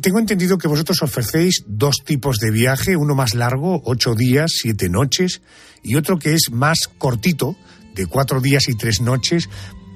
[0.00, 4.88] Tengo entendido que vosotros ofrecéis dos tipos de viaje, uno más largo, ocho días, siete
[4.88, 5.42] noches,
[5.82, 7.56] y otro que es más cortito,
[7.94, 9.48] de cuatro días y tres noches.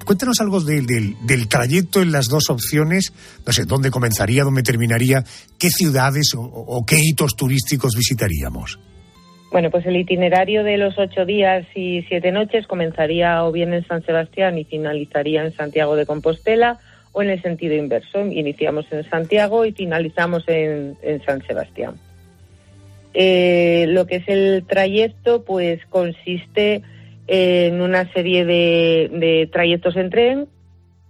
[0.05, 3.13] Cuéntanos algo del, del, del, trayecto en las dos opciones,
[3.45, 5.23] no sé, dónde comenzaría, dónde terminaría,
[5.59, 8.79] qué ciudades o, qué hitos turísticos visitaríamos.
[9.51, 13.85] Bueno, pues el itinerario de los ocho días y siete noches comenzaría o bien en
[13.85, 16.79] San Sebastián y finalizaría en Santiago de Compostela
[17.11, 18.25] o en el sentido inverso.
[18.25, 21.95] Iniciamos en Santiago y finalizamos en, en San Sebastián.
[23.13, 26.81] Eh, lo que es el trayecto, pues consiste
[27.33, 30.47] en una serie de, de, trayectos en tren,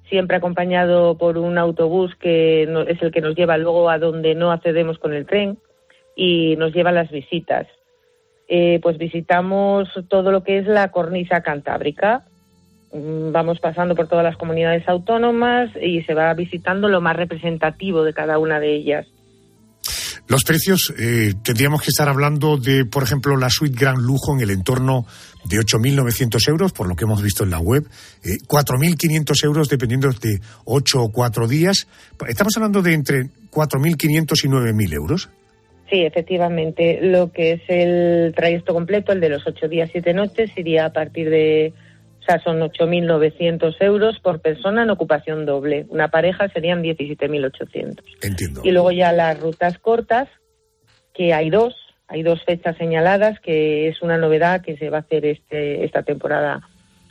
[0.07, 4.35] siempre acompañado por un autobús que no, es el que nos lleva luego a donde
[4.35, 5.57] no accedemos con el tren
[6.15, 7.65] y nos lleva a las visitas.
[8.47, 12.23] Eh, pues visitamos todo lo que es la cornisa cantábrica.
[12.93, 18.13] Vamos pasando por todas las comunidades autónomas y se va visitando lo más representativo de
[18.13, 19.07] cada una de ellas.
[20.27, 24.41] Los precios, eh, tendríamos que estar hablando de, por ejemplo, la suite Gran Lujo en
[24.41, 25.05] el entorno
[25.43, 27.85] de 8.900 euros, por lo que hemos visto en la web,
[28.23, 31.87] eh, 4.500 euros dependiendo de 8 o 4 días.
[32.27, 35.29] Estamos hablando de entre 4.500 y 9.000 euros.
[35.89, 36.99] Sí, efectivamente.
[37.01, 40.93] Lo que es el trayecto completo, el de los 8 días, 7 noches, iría a
[40.93, 41.73] partir de,
[42.21, 45.87] o sea, son 8.900 euros por persona en ocupación doble.
[45.89, 47.99] Una pareja serían 17.800.
[48.21, 48.61] Entiendo.
[48.63, 50.29] Y luego ya las rutas cortas,
[51.15, 51.75] que hay dos,
[52.07, 56.03] hay dos fechas señaladas, que es una novedad que se va a hacer este, esta
[56.03, 56.61] temporada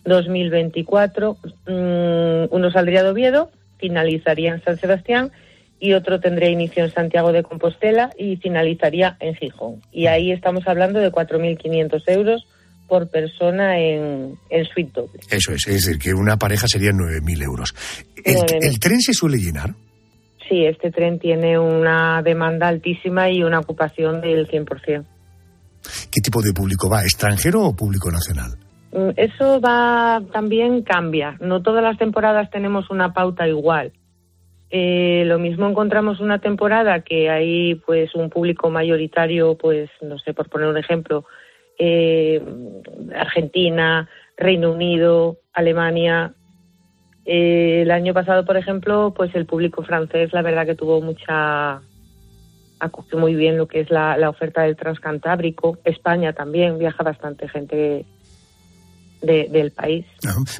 [0.04, 1.36] 2024.
[1.66, 5.32] Mm, uno saldría de Oviedo, finalizaría en San Sebastián
[5.80, 9.82] y otro tendría inicio en Santiago de Compostela y finalizaría en Gijón.
[9.90, 12.46] Y ahí estamos hablando de 4.500 euros
[12.90, 15.20] por persona en, en suite doble.
[15.30, 17.72] Eso es, es decir, que una pareja sería 9.000 euros.
[18.24, 18.58] ¿El, 9.000.
[18.62, 19.70] el tren se suele llenar?
[20.48, 25.04] Sí, este tren tiene una demanda altísima y una ocupación del 100%.
[26.10, 27.02] ¿Qué tipo de público va?
[27.02, 28.58] ¿Extranjero o público nacional?
[28.92, 31.36] Mm, Eso va también cambia.
[31.40, 33.92] No todas las temporadas tenemos una pauta igual.
[34.72, 40.32] Eh, lo mismo encontramos una temporada que hay pues un público mayoritario, pues no sé,
[40.32, 41.24] por poner un ejemplo,
[41.80, 42.40] eh,
[43.18, 46.34] Argentina, Reino Unido, Alemania.
[47.24, 51.80] Eh, el año pasado, por ejemplo, pues el público francés, la verdad que tuvo mucha
[52.82, 55.78] acogió muy bien lo que es la, la oferta del transcantábrico.
[55.84, 58.06] España también viaja bastante gente
[59.22, 60.06] de- del país.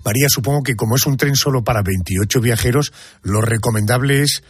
[0.05, 2.93] María, supongo que como es un tren solo para 28 viajeros,
[3.23, 4.43] lo recomendable es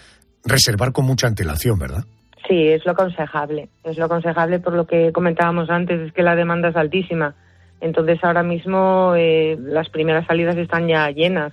[0.44, 2.04] reservar con mucha antelación, ¿verdad?
[2.50, 3.68] Sí, es lo aconsejable.
[3.84, 7.36] Es lo aconsejable por lo que comentábamos antes, es que la demanda es altísima.
[7.80, 11.52] Entonces ahora mismo eh, las primeras salidas están ya llenas.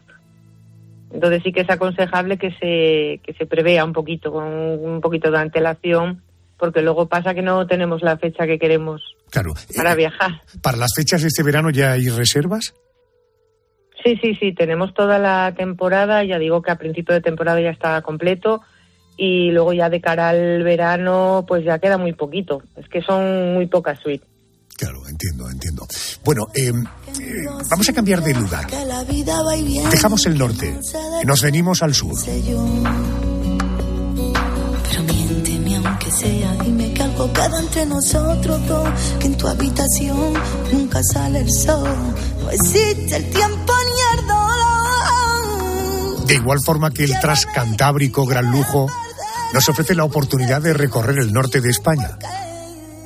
[1.13, 5.29] Entonces sí que es aconsejable que se, que se prevea un poquito, con un poquito
[5.29, 6.23] de antelación,
[6.57, 9.53] porque luego pasa que no tenemos la fecha que queremos Claro.
[9.75, 10.41] para viajar.
[10.63, 12.73] ¿Para las fechas de este verano ya hay reservas?
[14.03, 17.69] Sí, sí, sí, tenemos toda la temporada, ya digo que a principio de temporada ya
[17.69, 18.61] está completo
[19.17, 23.55] y luego ya de cara al verano pues ya queda muy poquito, es que son
[23.55, 24.27] muy pocas suites.
[24.77, 25.87] Claro, entiendo, entiendo.
[26.23, 28.67] Bueno, eh, eh, vamos a cambiar de lugar.
[29.89, 30.79] Dejamos el norte
[31.23, 32.13] y nos venimos al sur.
[32.23, 32.61] Pero
[35.03, 38.87] miénteme aunque sea, dime que algo queda entre nosotros dos,
[39.19, 40.33] que en tu habitación
[40.71, 41.89] nunca sale el sol,
[42.43, 44.47] no existe el tiempo ni el dolor.
[46.27, 48.85] De igual forma que el Transcantábrico Gran Lujo
[49.53, 52.17] nos ofrece la oportunidad de recorrer el norte de España.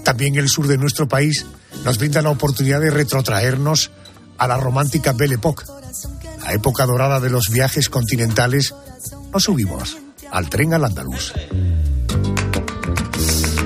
[0.03, 1.45] También el sur de nuestro país
[1.85, 3.91] nos brinda la oportunidad de retrotraernos
[4.37, 5.65] a la romántica Belle Époque,
[6.43, 8.73] la época dorada de los viajes continentales.
[9.31, 9.97] Nos subimos
[10.31, 11.33] al tren al andaluz.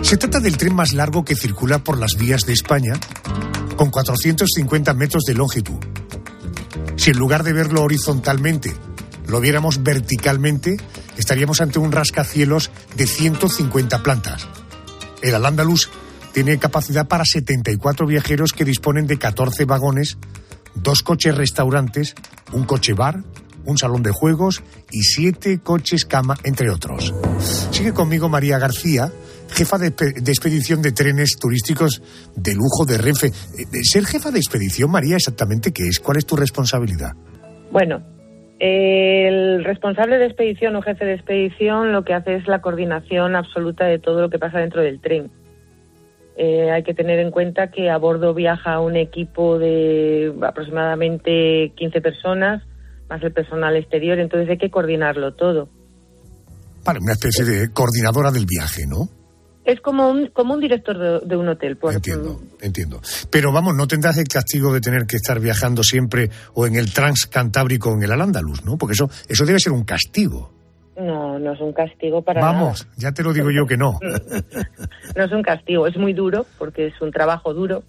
[0.02, 2.94] Se trata del tren más largo que circula por las vías de España,
[3.76, 5.80] con 450 metros de longitud.
[6.96, 8.76] Si en lugar de verlo horizontalmente
[9.28, 10.78] lo viéramos verticalmente,
[11.18, 14.48] estaríamos ante un rascacielos de 150 plantas.
[15.22, 15.90] El Al-Ándalus
[16.34, 20.18] tiene capacidad para 74 viajeros que disponen de 14 vagones,
[20.76, 22.14] dos coches restaurantes,
[22.52, 23.24] un coche bar,
[23.66, 27.14] un salón de juegos y siete coches cama, entre otros.
[27.72, 29.12] Sigue conmigo María García,
[29.50, 32.02] jefa de, de expedición de trenes turísticos
[32.36, 33.28] de lujo de Renfe.
[33.28, 37.14] Eh, Ser jefa de expedición, María, exactamente qué es, cuál es tu responsabilidad.
[37.72, 38.15] Bueno,
[38.60, 43.86] el responsable de expedición o jefe de expedición lo que hace es la coordinación absoluta
[43.86, 45.30] de todo lo que pasa dentro del tren.
[46.38, 52.02] Eh, hay que tener en cuenta que a bordo viaja un equipo de aproximadamente 15
[52.02, 52.64] personas,
[53.10, 55.70] más el personal exterior, entonces hay que coordinarlo todo.
[56.84, 59.10] Para una especie de coordinadora del viaje, ¿no?
[59.66, 61.76] Es como un, como un director de, de un hotel.
[61.78, 63.02] Pues, Entiendo, entiendo.
[63.32, 66.94] Pero vamos, no tendrás el castigo de tener que estar viajando siempre o en el
[66.94, 68.78] Transcantábrico o en el Al-Ándalus, ¿no?
[68.78, 70.54] Porque eso, eso debe ser un castigo.
[70.98, 74.00] No, no es un castigo para Vamos, ya te lo digo yo que no.
[75.16, 77.84] no es un castigo, es muy duro porque es un trabajo duro,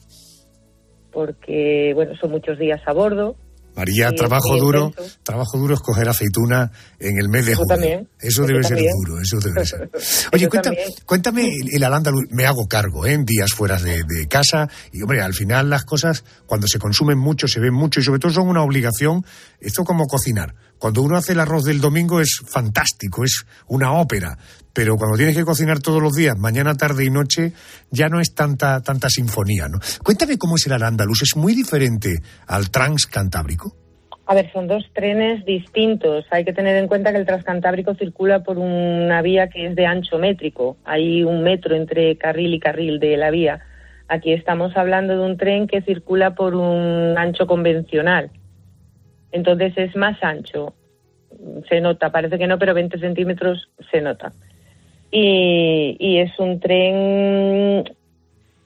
[1.13, 3.37] porque bueno, son muchos días a bordo.
[3.77, 8.47] María, Sí, trabajo duro, trabajo duro es coger aceituna en el mes de también, Eso
[8.47, 8.93] debe ser también.
[9.05, 9.91] duro, eso debe ser.
[10.33, 10.89] Oye, también.
[11.05, 13.13] cuéntame el, el Al-Ándalus, me hago cargo, ¿eh?
[13.13, 14.69] En días fuera de, de casa.
[14.93, 18.19] Y hombre, al final las cosas, cuando se consumen mucho, se ven mucho y sobre
[18.19, 19.25] todo son una obligación.
[19.61, 20.55] Esto como cocinar.
[20.79, 24.37] Cuando uno hace el arroz del domingo es fantástico, es una ópera.
[24.73, 27.53] Pero cuando tienes que cocinar todos los días, mañana, tarde y noche,
[27.91, 29.79] ya no es tanta, tanta sinfonía, ¿no?
[30.05, 31.23] Cuéntame cómo es el Al-Ándalus.
[31.23, 33.75] ¿Es muy diferente al Transcantábrico?
[34.27, 36.27] A ver, son dos trenes distintos.
[36.31, 39.87] Hay que tener en cuenta que el Transcantábrico circula por una vía que es de
[39.87, 40.77] ancho métrico.
[40.85, 43.61] Hay un metro entre carril y carril de la vía.
[44.09, 48.31] Aquí estamos hablando de un tren que circula por un ancho convencional.
[49.33, 50.75] Entonces es más ancho.
[51.69, 54.33] Se nota, parece que no, pero 20 centímetros se nota.
[55.11, 57.85] Y, y es un tren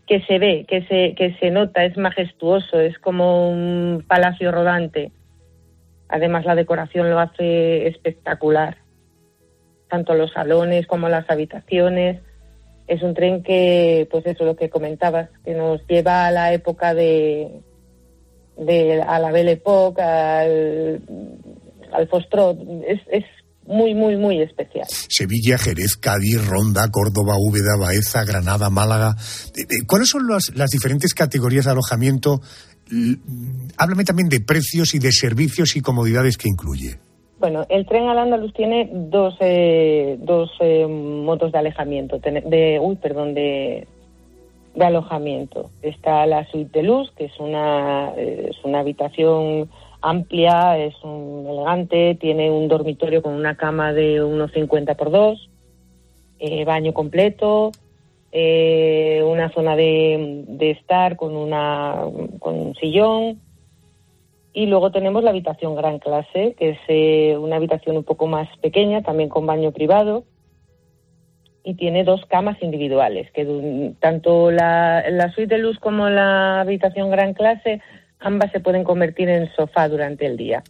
[0.06, 5.12] que se ve, que se, que se nota, es majestuoso, es como un palacio rodante.
[6.08, 8.78] Además, la decoración lo hace espectacular.
[9.88, 12.20] Tanto los salones como las habitaciones.
[12.88, 16.92] Es un tren que, pues eso, lo que comentabas, que nos lleva a la época
[16.92, 17.61] de,
[18.61, 21.02] de a la Belle Époque, al,
[21.92, 22.58] al Foxtrot.
[22.86, 23.24] Es, es
[23.66, 24.86] muy, muy, muy especial.
[24.88, 29.16] Sevilla, Jerez, Cádiz, Ronda, Córdoba, Úbeda, Baeza, Granada, Málaga.
[29.56, 32.40] Eh, eh, ¿Cuáles son las, las diferentes categorías de alojamiento,
[33.76, 36.98] háblame también de precios y de servicios y comodidades que incluye.
[37.38, 42.96] Bueno, el tren al Andaluz tiene dos, eh, dos eh, modos de alejamiento, de, uy,
[42.96, 43.86] perdón, de,
[44.80, 45.70] de alojamiento.
[45.82, 49.68] Está la suite de luz, que es una, es una habitación
[50.00, 55.50] amplia, es un elegante, tiene un dormitorio con una cama de unos 50 por 2,
[56.38, 57.72] eh, baño completo,
[58.32, 62.02] eh, una zona de, estar con, una,
[62.38, 63.40] con un sillón,
[64.52, 68.48] y luego tenemos la habitación gran clase, que es eh, una habitación un poco más
[68.58, 70.24] pequeña, también con baño privado,
[71.62, 77.11] y tiene dos camas individuales, que tanto la, la suite de luz como la habitación
[77.11, 77.80] gran clase,
[78.18, 80.62] ambas se pueden convertir en sofá durante el día.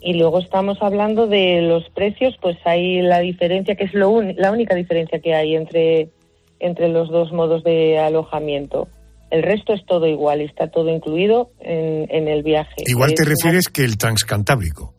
[0.00, 4.52] Y luego estamos hablando de los precios, pues hay la diferencia, que es lo la
[4.52, 6.10] única diferencia que hay entre,
[6.60, 8.88] entre los dos modos de alojamiento.
[9.30, 12.84] El resto es todo igual, está todo incluido en, el viaje.
[12.86, 14.94] Igual te refieres que el transcantábrico.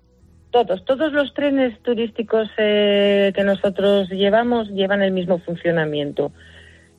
[0.57, 6.31] Todos, todos los trenes turísticos eh, que nosotros llevamos llevan el mismo funcionamiento.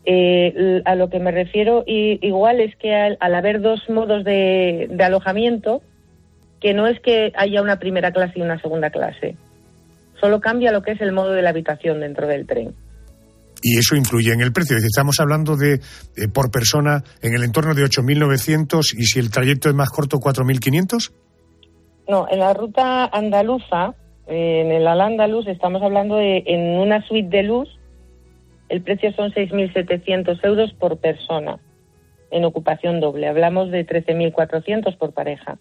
[0.04, 5.82] Eh, a lo que me refiero igual es que al, haber dos modos de, alojamiento,
[6.60, 9.34] que no es que haya una primera clase y una segunda clase,
[10.20, 12.76] solo cambia lo que es el modo de la habitación dentro del tren
[13.60, 14.76] y eso influye en el precio.
[14.76, 15.80] Estamos hablando de,
[16.32, 21.10] por persona en el entorno de 8.900 y si el trayecto es más corto, 4.500.
[22.08, 23.94] No, en la ruta andaluza,
[24.26, 27.68] en el Al-Andalus, estamos hablando de en una suite de luz,
[28.70, 31.58] el precio son 6.700 euros por persona
[32.30, 33.28] en ocupación doble.
[33.28, 35.58] Hablamos de 13.400 por pareja.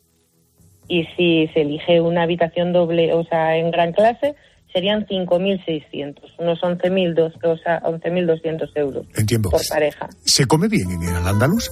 [0.87, 4.35] Y si se elige una habitación doble, o sea, en gran clase,
[4.71, 9.05] serían 5.600, unos 11.200 euros
[9.43, 10.07] por pareja.
[10.23, 11.69] ¿Se come bien en el andaluz?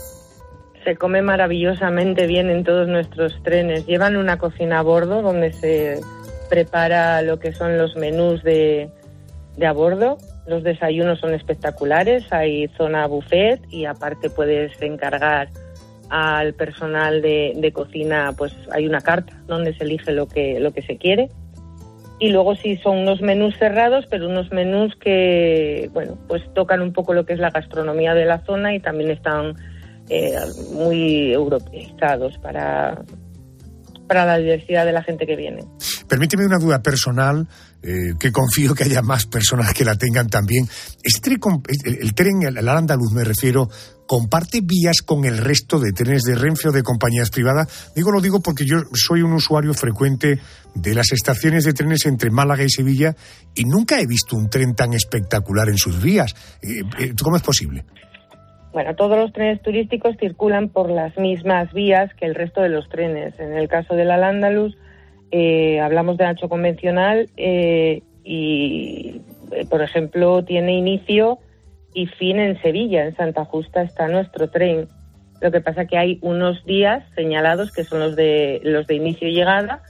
[0.85, 3.87] Se come maravillosamente bien en todos nuestros trenes.
[3.87, 5.99] Llevan una cocina a bordo donde se
[6.47, 8.91] prepara lo que son los menús de,
[9.57, 10.19] de a bordo.
[10.45, 15.49] Los desayunos son espectaculares, hay zona buffet y aparte puedes encargar
[16.09, 20.71] al personal de, de, cocina, pues hay una carta donde se elige lo que, lo
[20.71, 21.29] que se quiere
[22.19, 26.93] y luego sí son unos menús cerrados, pero unos menús que, bueno, pues tocan un
[26.93, 29.55] poco lo que es la gastronomía de la zona y también están
[30.09, 30.35] eh,
[30.71, 33.03] muy europeizados para,
[34.07, 35.63] para la diversidad de la gente que viene.
[36.07, 37.47] Permíteme una duda personal,
[37.81, 40.67] eh, que confío que haya más personas que la tengan también.
[41.03, 43.69] Este, el, el tren, el andaluz me refiero,
[44.07, 47.91] comparte vías con el resto de trenes de Renfe o de compañías privadas.
[47.95, 50.39] Digo, lo digo porque yo soy un usuario frecuente
[50.73, 53.15] de las estaciones de trenes entre Málaga y Sevilla
[53.53, 56.35] y nunca he visto un tren tan espectacular en sus vías.
[56.61, 57.85] Eh, eh, ¿Cómo es posible?
[58.75, 62.89] Bueno, todos los trenes turísticos circulan por las mismas vías que el resto de los
[62.89, 63.39] trenes.
[63.39, 64.77] En el caso del Al-Ándalus,
[65.31, 69.21] eh, hablamos de ancho convencional y,
[69.69, 71.39] por ejemplo, tiene inicio
[71.93, 74.89] y fin en Sevilla, en Santa Justa está nuestro tren.
[75.39, 79.29] Lo que pasa que hay unos días señalados que son los de los de inicio
[79.29, 79.83] y llegada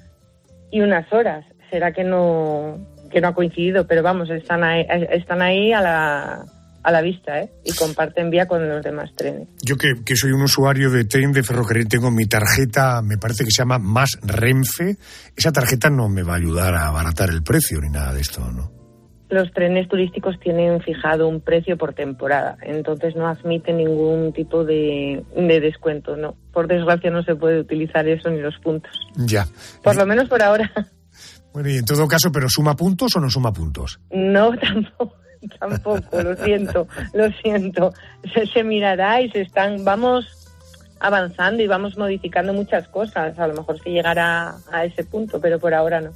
[0.70, 1.44] y unas horas.
[1.72, 2.78] Será que no
[3.10, 6.46] que no ha coincidido, pero vamos, están ahí, están ahí a la
[6.86, 7.52] a la vista ¿eh?
[7.64, 9.48] y comparten vía con los demás trenes.
[9.64, 13.44] Yo que, que, soy un usuario de tren de ferrocarril, tengo mi tarjeta, me parece
[13.44, 14.96] que se llama Más Renfe.
[15.36, 18.40] Esa tarjeta no me va a ayudar a abaratar el precio ni nada de esto,
[18.52, 18.76] ¿no?
[19.30, 25.26] los trenes turísticos tienen fijado un precio por temporada, entonces no admite ningún tipo de,
[25.36, 26.36] descuento, no.
[26.54, 28.92] Por desgracia no se puede utilizar eso ni los puntos.
[29.16, 29.48] Ya.
[29.84, 30.72] Por lo menos por ahora.
[31.54, 34.00] Bueno, y en todo caso, ¿pero suma puntos o no suma puntos?
[34.12, 35.16] No, tampoco.
[35.60, 37.94] Tampoco, lo siento, lo siento.
[38.34, 40.26] Se, se mirará y se están, vamos
[41.00, 43.38] avanzando y vamos modificando muchas cosas.
[43.38, 46.12] A lo mejor se llegará a ese punto, pero por ahora no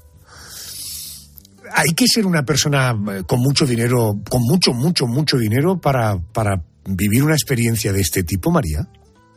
[1.74, 6.17] hay que ser una persona eh, con mucho dinero, con mucho, mucho, mucho dinero para,
[6.34, 8.88] para vivir una experiencia de este tipo, María.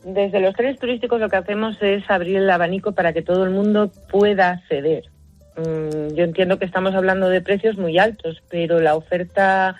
[0.04, 3.50] Desde los trenes turísticos lo que hacemos es abrir el abanico para que todo el
[3.50, 5.04] mundo pueda acceder.
[5.57, 9.76] Mm, yo entiendo que estamos hablando de precios muy altos, pero la oferta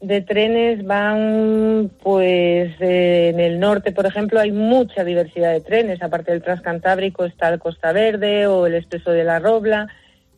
[0.00, 6.02] de trenes van, pues en el norte, por ejemplo, hay mucha diversidad de trenes.
[6.02, 9.88] Aparte del Transcantábrico está el Costa Verde o el Expreso de la Robla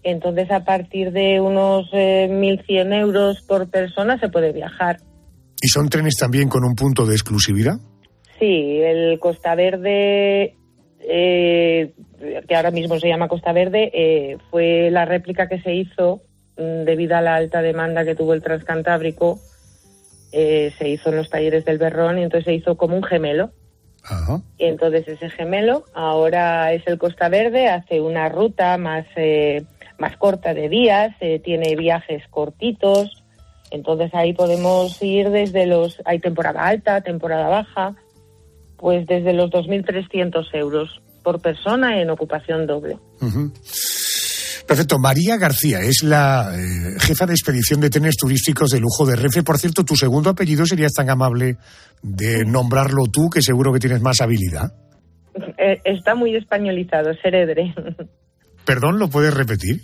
[0.02, 4.98] entonces, a partir de unos 1.100 eh, euros por persona se puede viajar.
[5.60, 7.74] ¿Y son trenes también con un punto de exclusividad?
[8.38, 10.54] Sí, el Costa Verde,
[11.00, 11.92] eh,
[12.46, 16.22] que ahora mismo se llama Costa Verde, eh, fue la réplica que se hizo
[16.56, 19.38] mm, debido a la alta demanda que tuvo el Transcantábrico.
[20.30, 23.50] se hizo en los talleres del Berrón y entonces se hizo como un gemelo
[24.58, 29.64] Y entonces ese gemelo ahora es el Costa Verde, hace una ruta más, eh,
[29.98, 33.24] más corta de días, eh, tiene viajes cortitos,
[33.70, 37.94] entonces ahí podemos ir desde los, hay temporada alta, temporada baja,
[38.78, 42.96] pues desde los 2.300 euros por persona en ocupación doble.
[44.66, 44.98] Perfecto.
[44.98, 49.42] María García es la eh, jefa de expedición de trenes turísticos de lujo de Renfe.
[49.42, 51.56] Por cierto, tu segundo apellido serías tan amable
[52.02, 54.72] de nombrarlo tú, que seguro que tienes más habilidad.
[55.56, 57.74] Eh, está muy españolizado, Seredre.
[58.66, 59.82] Perdón, ¿lo puedes repetir?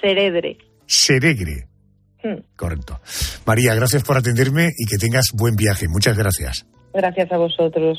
[0.00, 0.58] Seredre.
[0.86, 1.68] Seregre.
[2.22, 2.42] Hmm.
[2.56, 3.00] Correcto.
[3.46, 5.86] María, gracias por atenderme y que tengas buen viaje.
[5.88, 6.66] Muchas gracias.
[6.92, 7.98] Gracias a vosotros.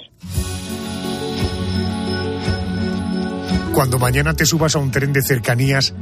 [3.73, 5.93] Cuando mañana te subas a un tren de cercanías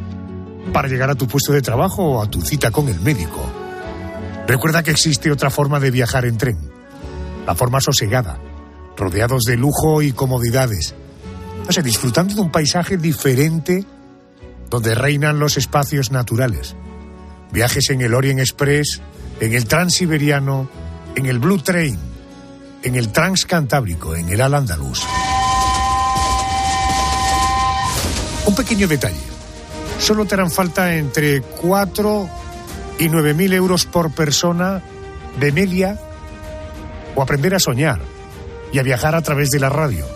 [0.73, 3.43] para llegar a tu puesto de trabajo o a tu cita con el médico,
[4.47, 6.57] recuerda que existe otra forma de viajar en tren.
[7.45, 8.39] La forma sosegada,
[8.95, 10.95] rodeados de lujo y comodidades.
[11.67, 13.85] O sea, disfrutando de un paisaje diferente
[14.69, 16.75] donde reinan los espacios naturales.
[17.51, 19.01] Viajes en el Orient Express,
[19.39, 20.69] en el Transiberiano,
[21.15, 21.97] en el Blue Train,
[22.88, 25.05] en el Transcantábrico, en el Al Andalus.
[28.45, 29.19] Un pequeño detalle.
[29.99, 32.29] Solo te harán falta entre 4
[32.99, 34.81] y 9 mil euros por persona
[35.38, 35.99] de media
[37.15, 37.99] o aprender a soñar
[38.71, 40.07] y a viajar a través de la radio,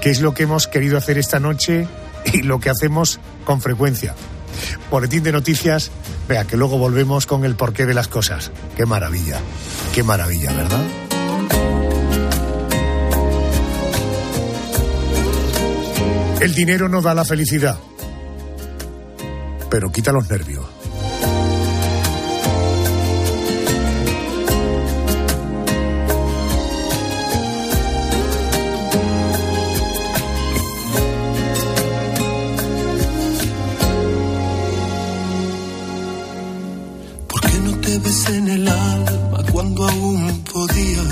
[0.00, 1.86] que es lo que hemos querido hacer esta noche
[2.32, 4.14] y lo que hacemos con frecuencia.
[4.90, 5.90] Boletín de noticias,
[6.28, 8.52] vea que luego volvemos con el porqué de las cosas.
[8.74, 9.38] Qué maravilla,
[9.94, 11.05] qué maravilla, ¿verdad?
[16.46, 17.76] El dinero no da la felicidad,
[19.68, 20.64] pero quita los nervios.
[37.26, 41.02] ¿Por qué no te ves en el alma cuando aún podía?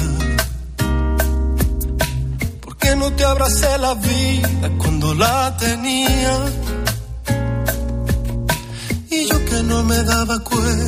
[2.60, 4.70] ¿Por qué no te abracé la vida
[5.18, 6.34] la tenía?
[9.10, 10.83] Y yo que no me daba cuenta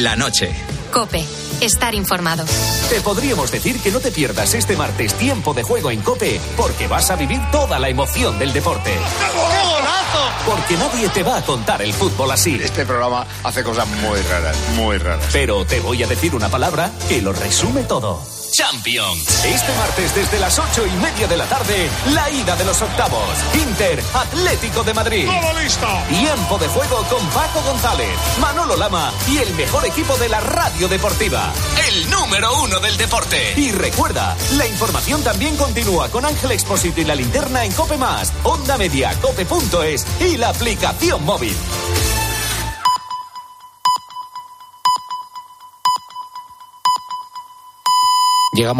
[0.00, 0.54] La noche.
[0.92, 1.24] Cope,
[1.60, 2.44] estar informado.
[2.88, 6.86] Te podríamos decir que no te pierdas este martes tiempo de juego en Cope, porque
[6.86, 8.92] vas a vivir toda la emoción del deporte.
[10.46, 12.60] Porque nadie te va a contar el fútbol así.
[12.62, 15.30] Este programa hace cosas muy raras, muy raras.
[15.32, 18.37] Pero te voy a decir una palabra que lo resume todo.
[18.58, 19.44] Champions.
[19.44, 23.22] Este martes desde las ocho y media de la tarde, la ida de los octavos.
[23.54, 25.26] Inter Atlético de Madrid.
[25.26, 25.86] ¡Todo listo!
[26.08, 30.88] Tiempo de juego con Paco González, Manolo Lama y el mejor equipo de la radio
[30.88, 31.52] deportiva.
[31.88, 33.54] El número uno del deporte.
[33.56, 38.32] Y recuerda, la información también continúa con Ángel Expósito y la linterna en Cope Más,
[38.42, 41.56] Onda Media, Cope.es y la aplicación móvil.
[48.58, 48.76] Llegamos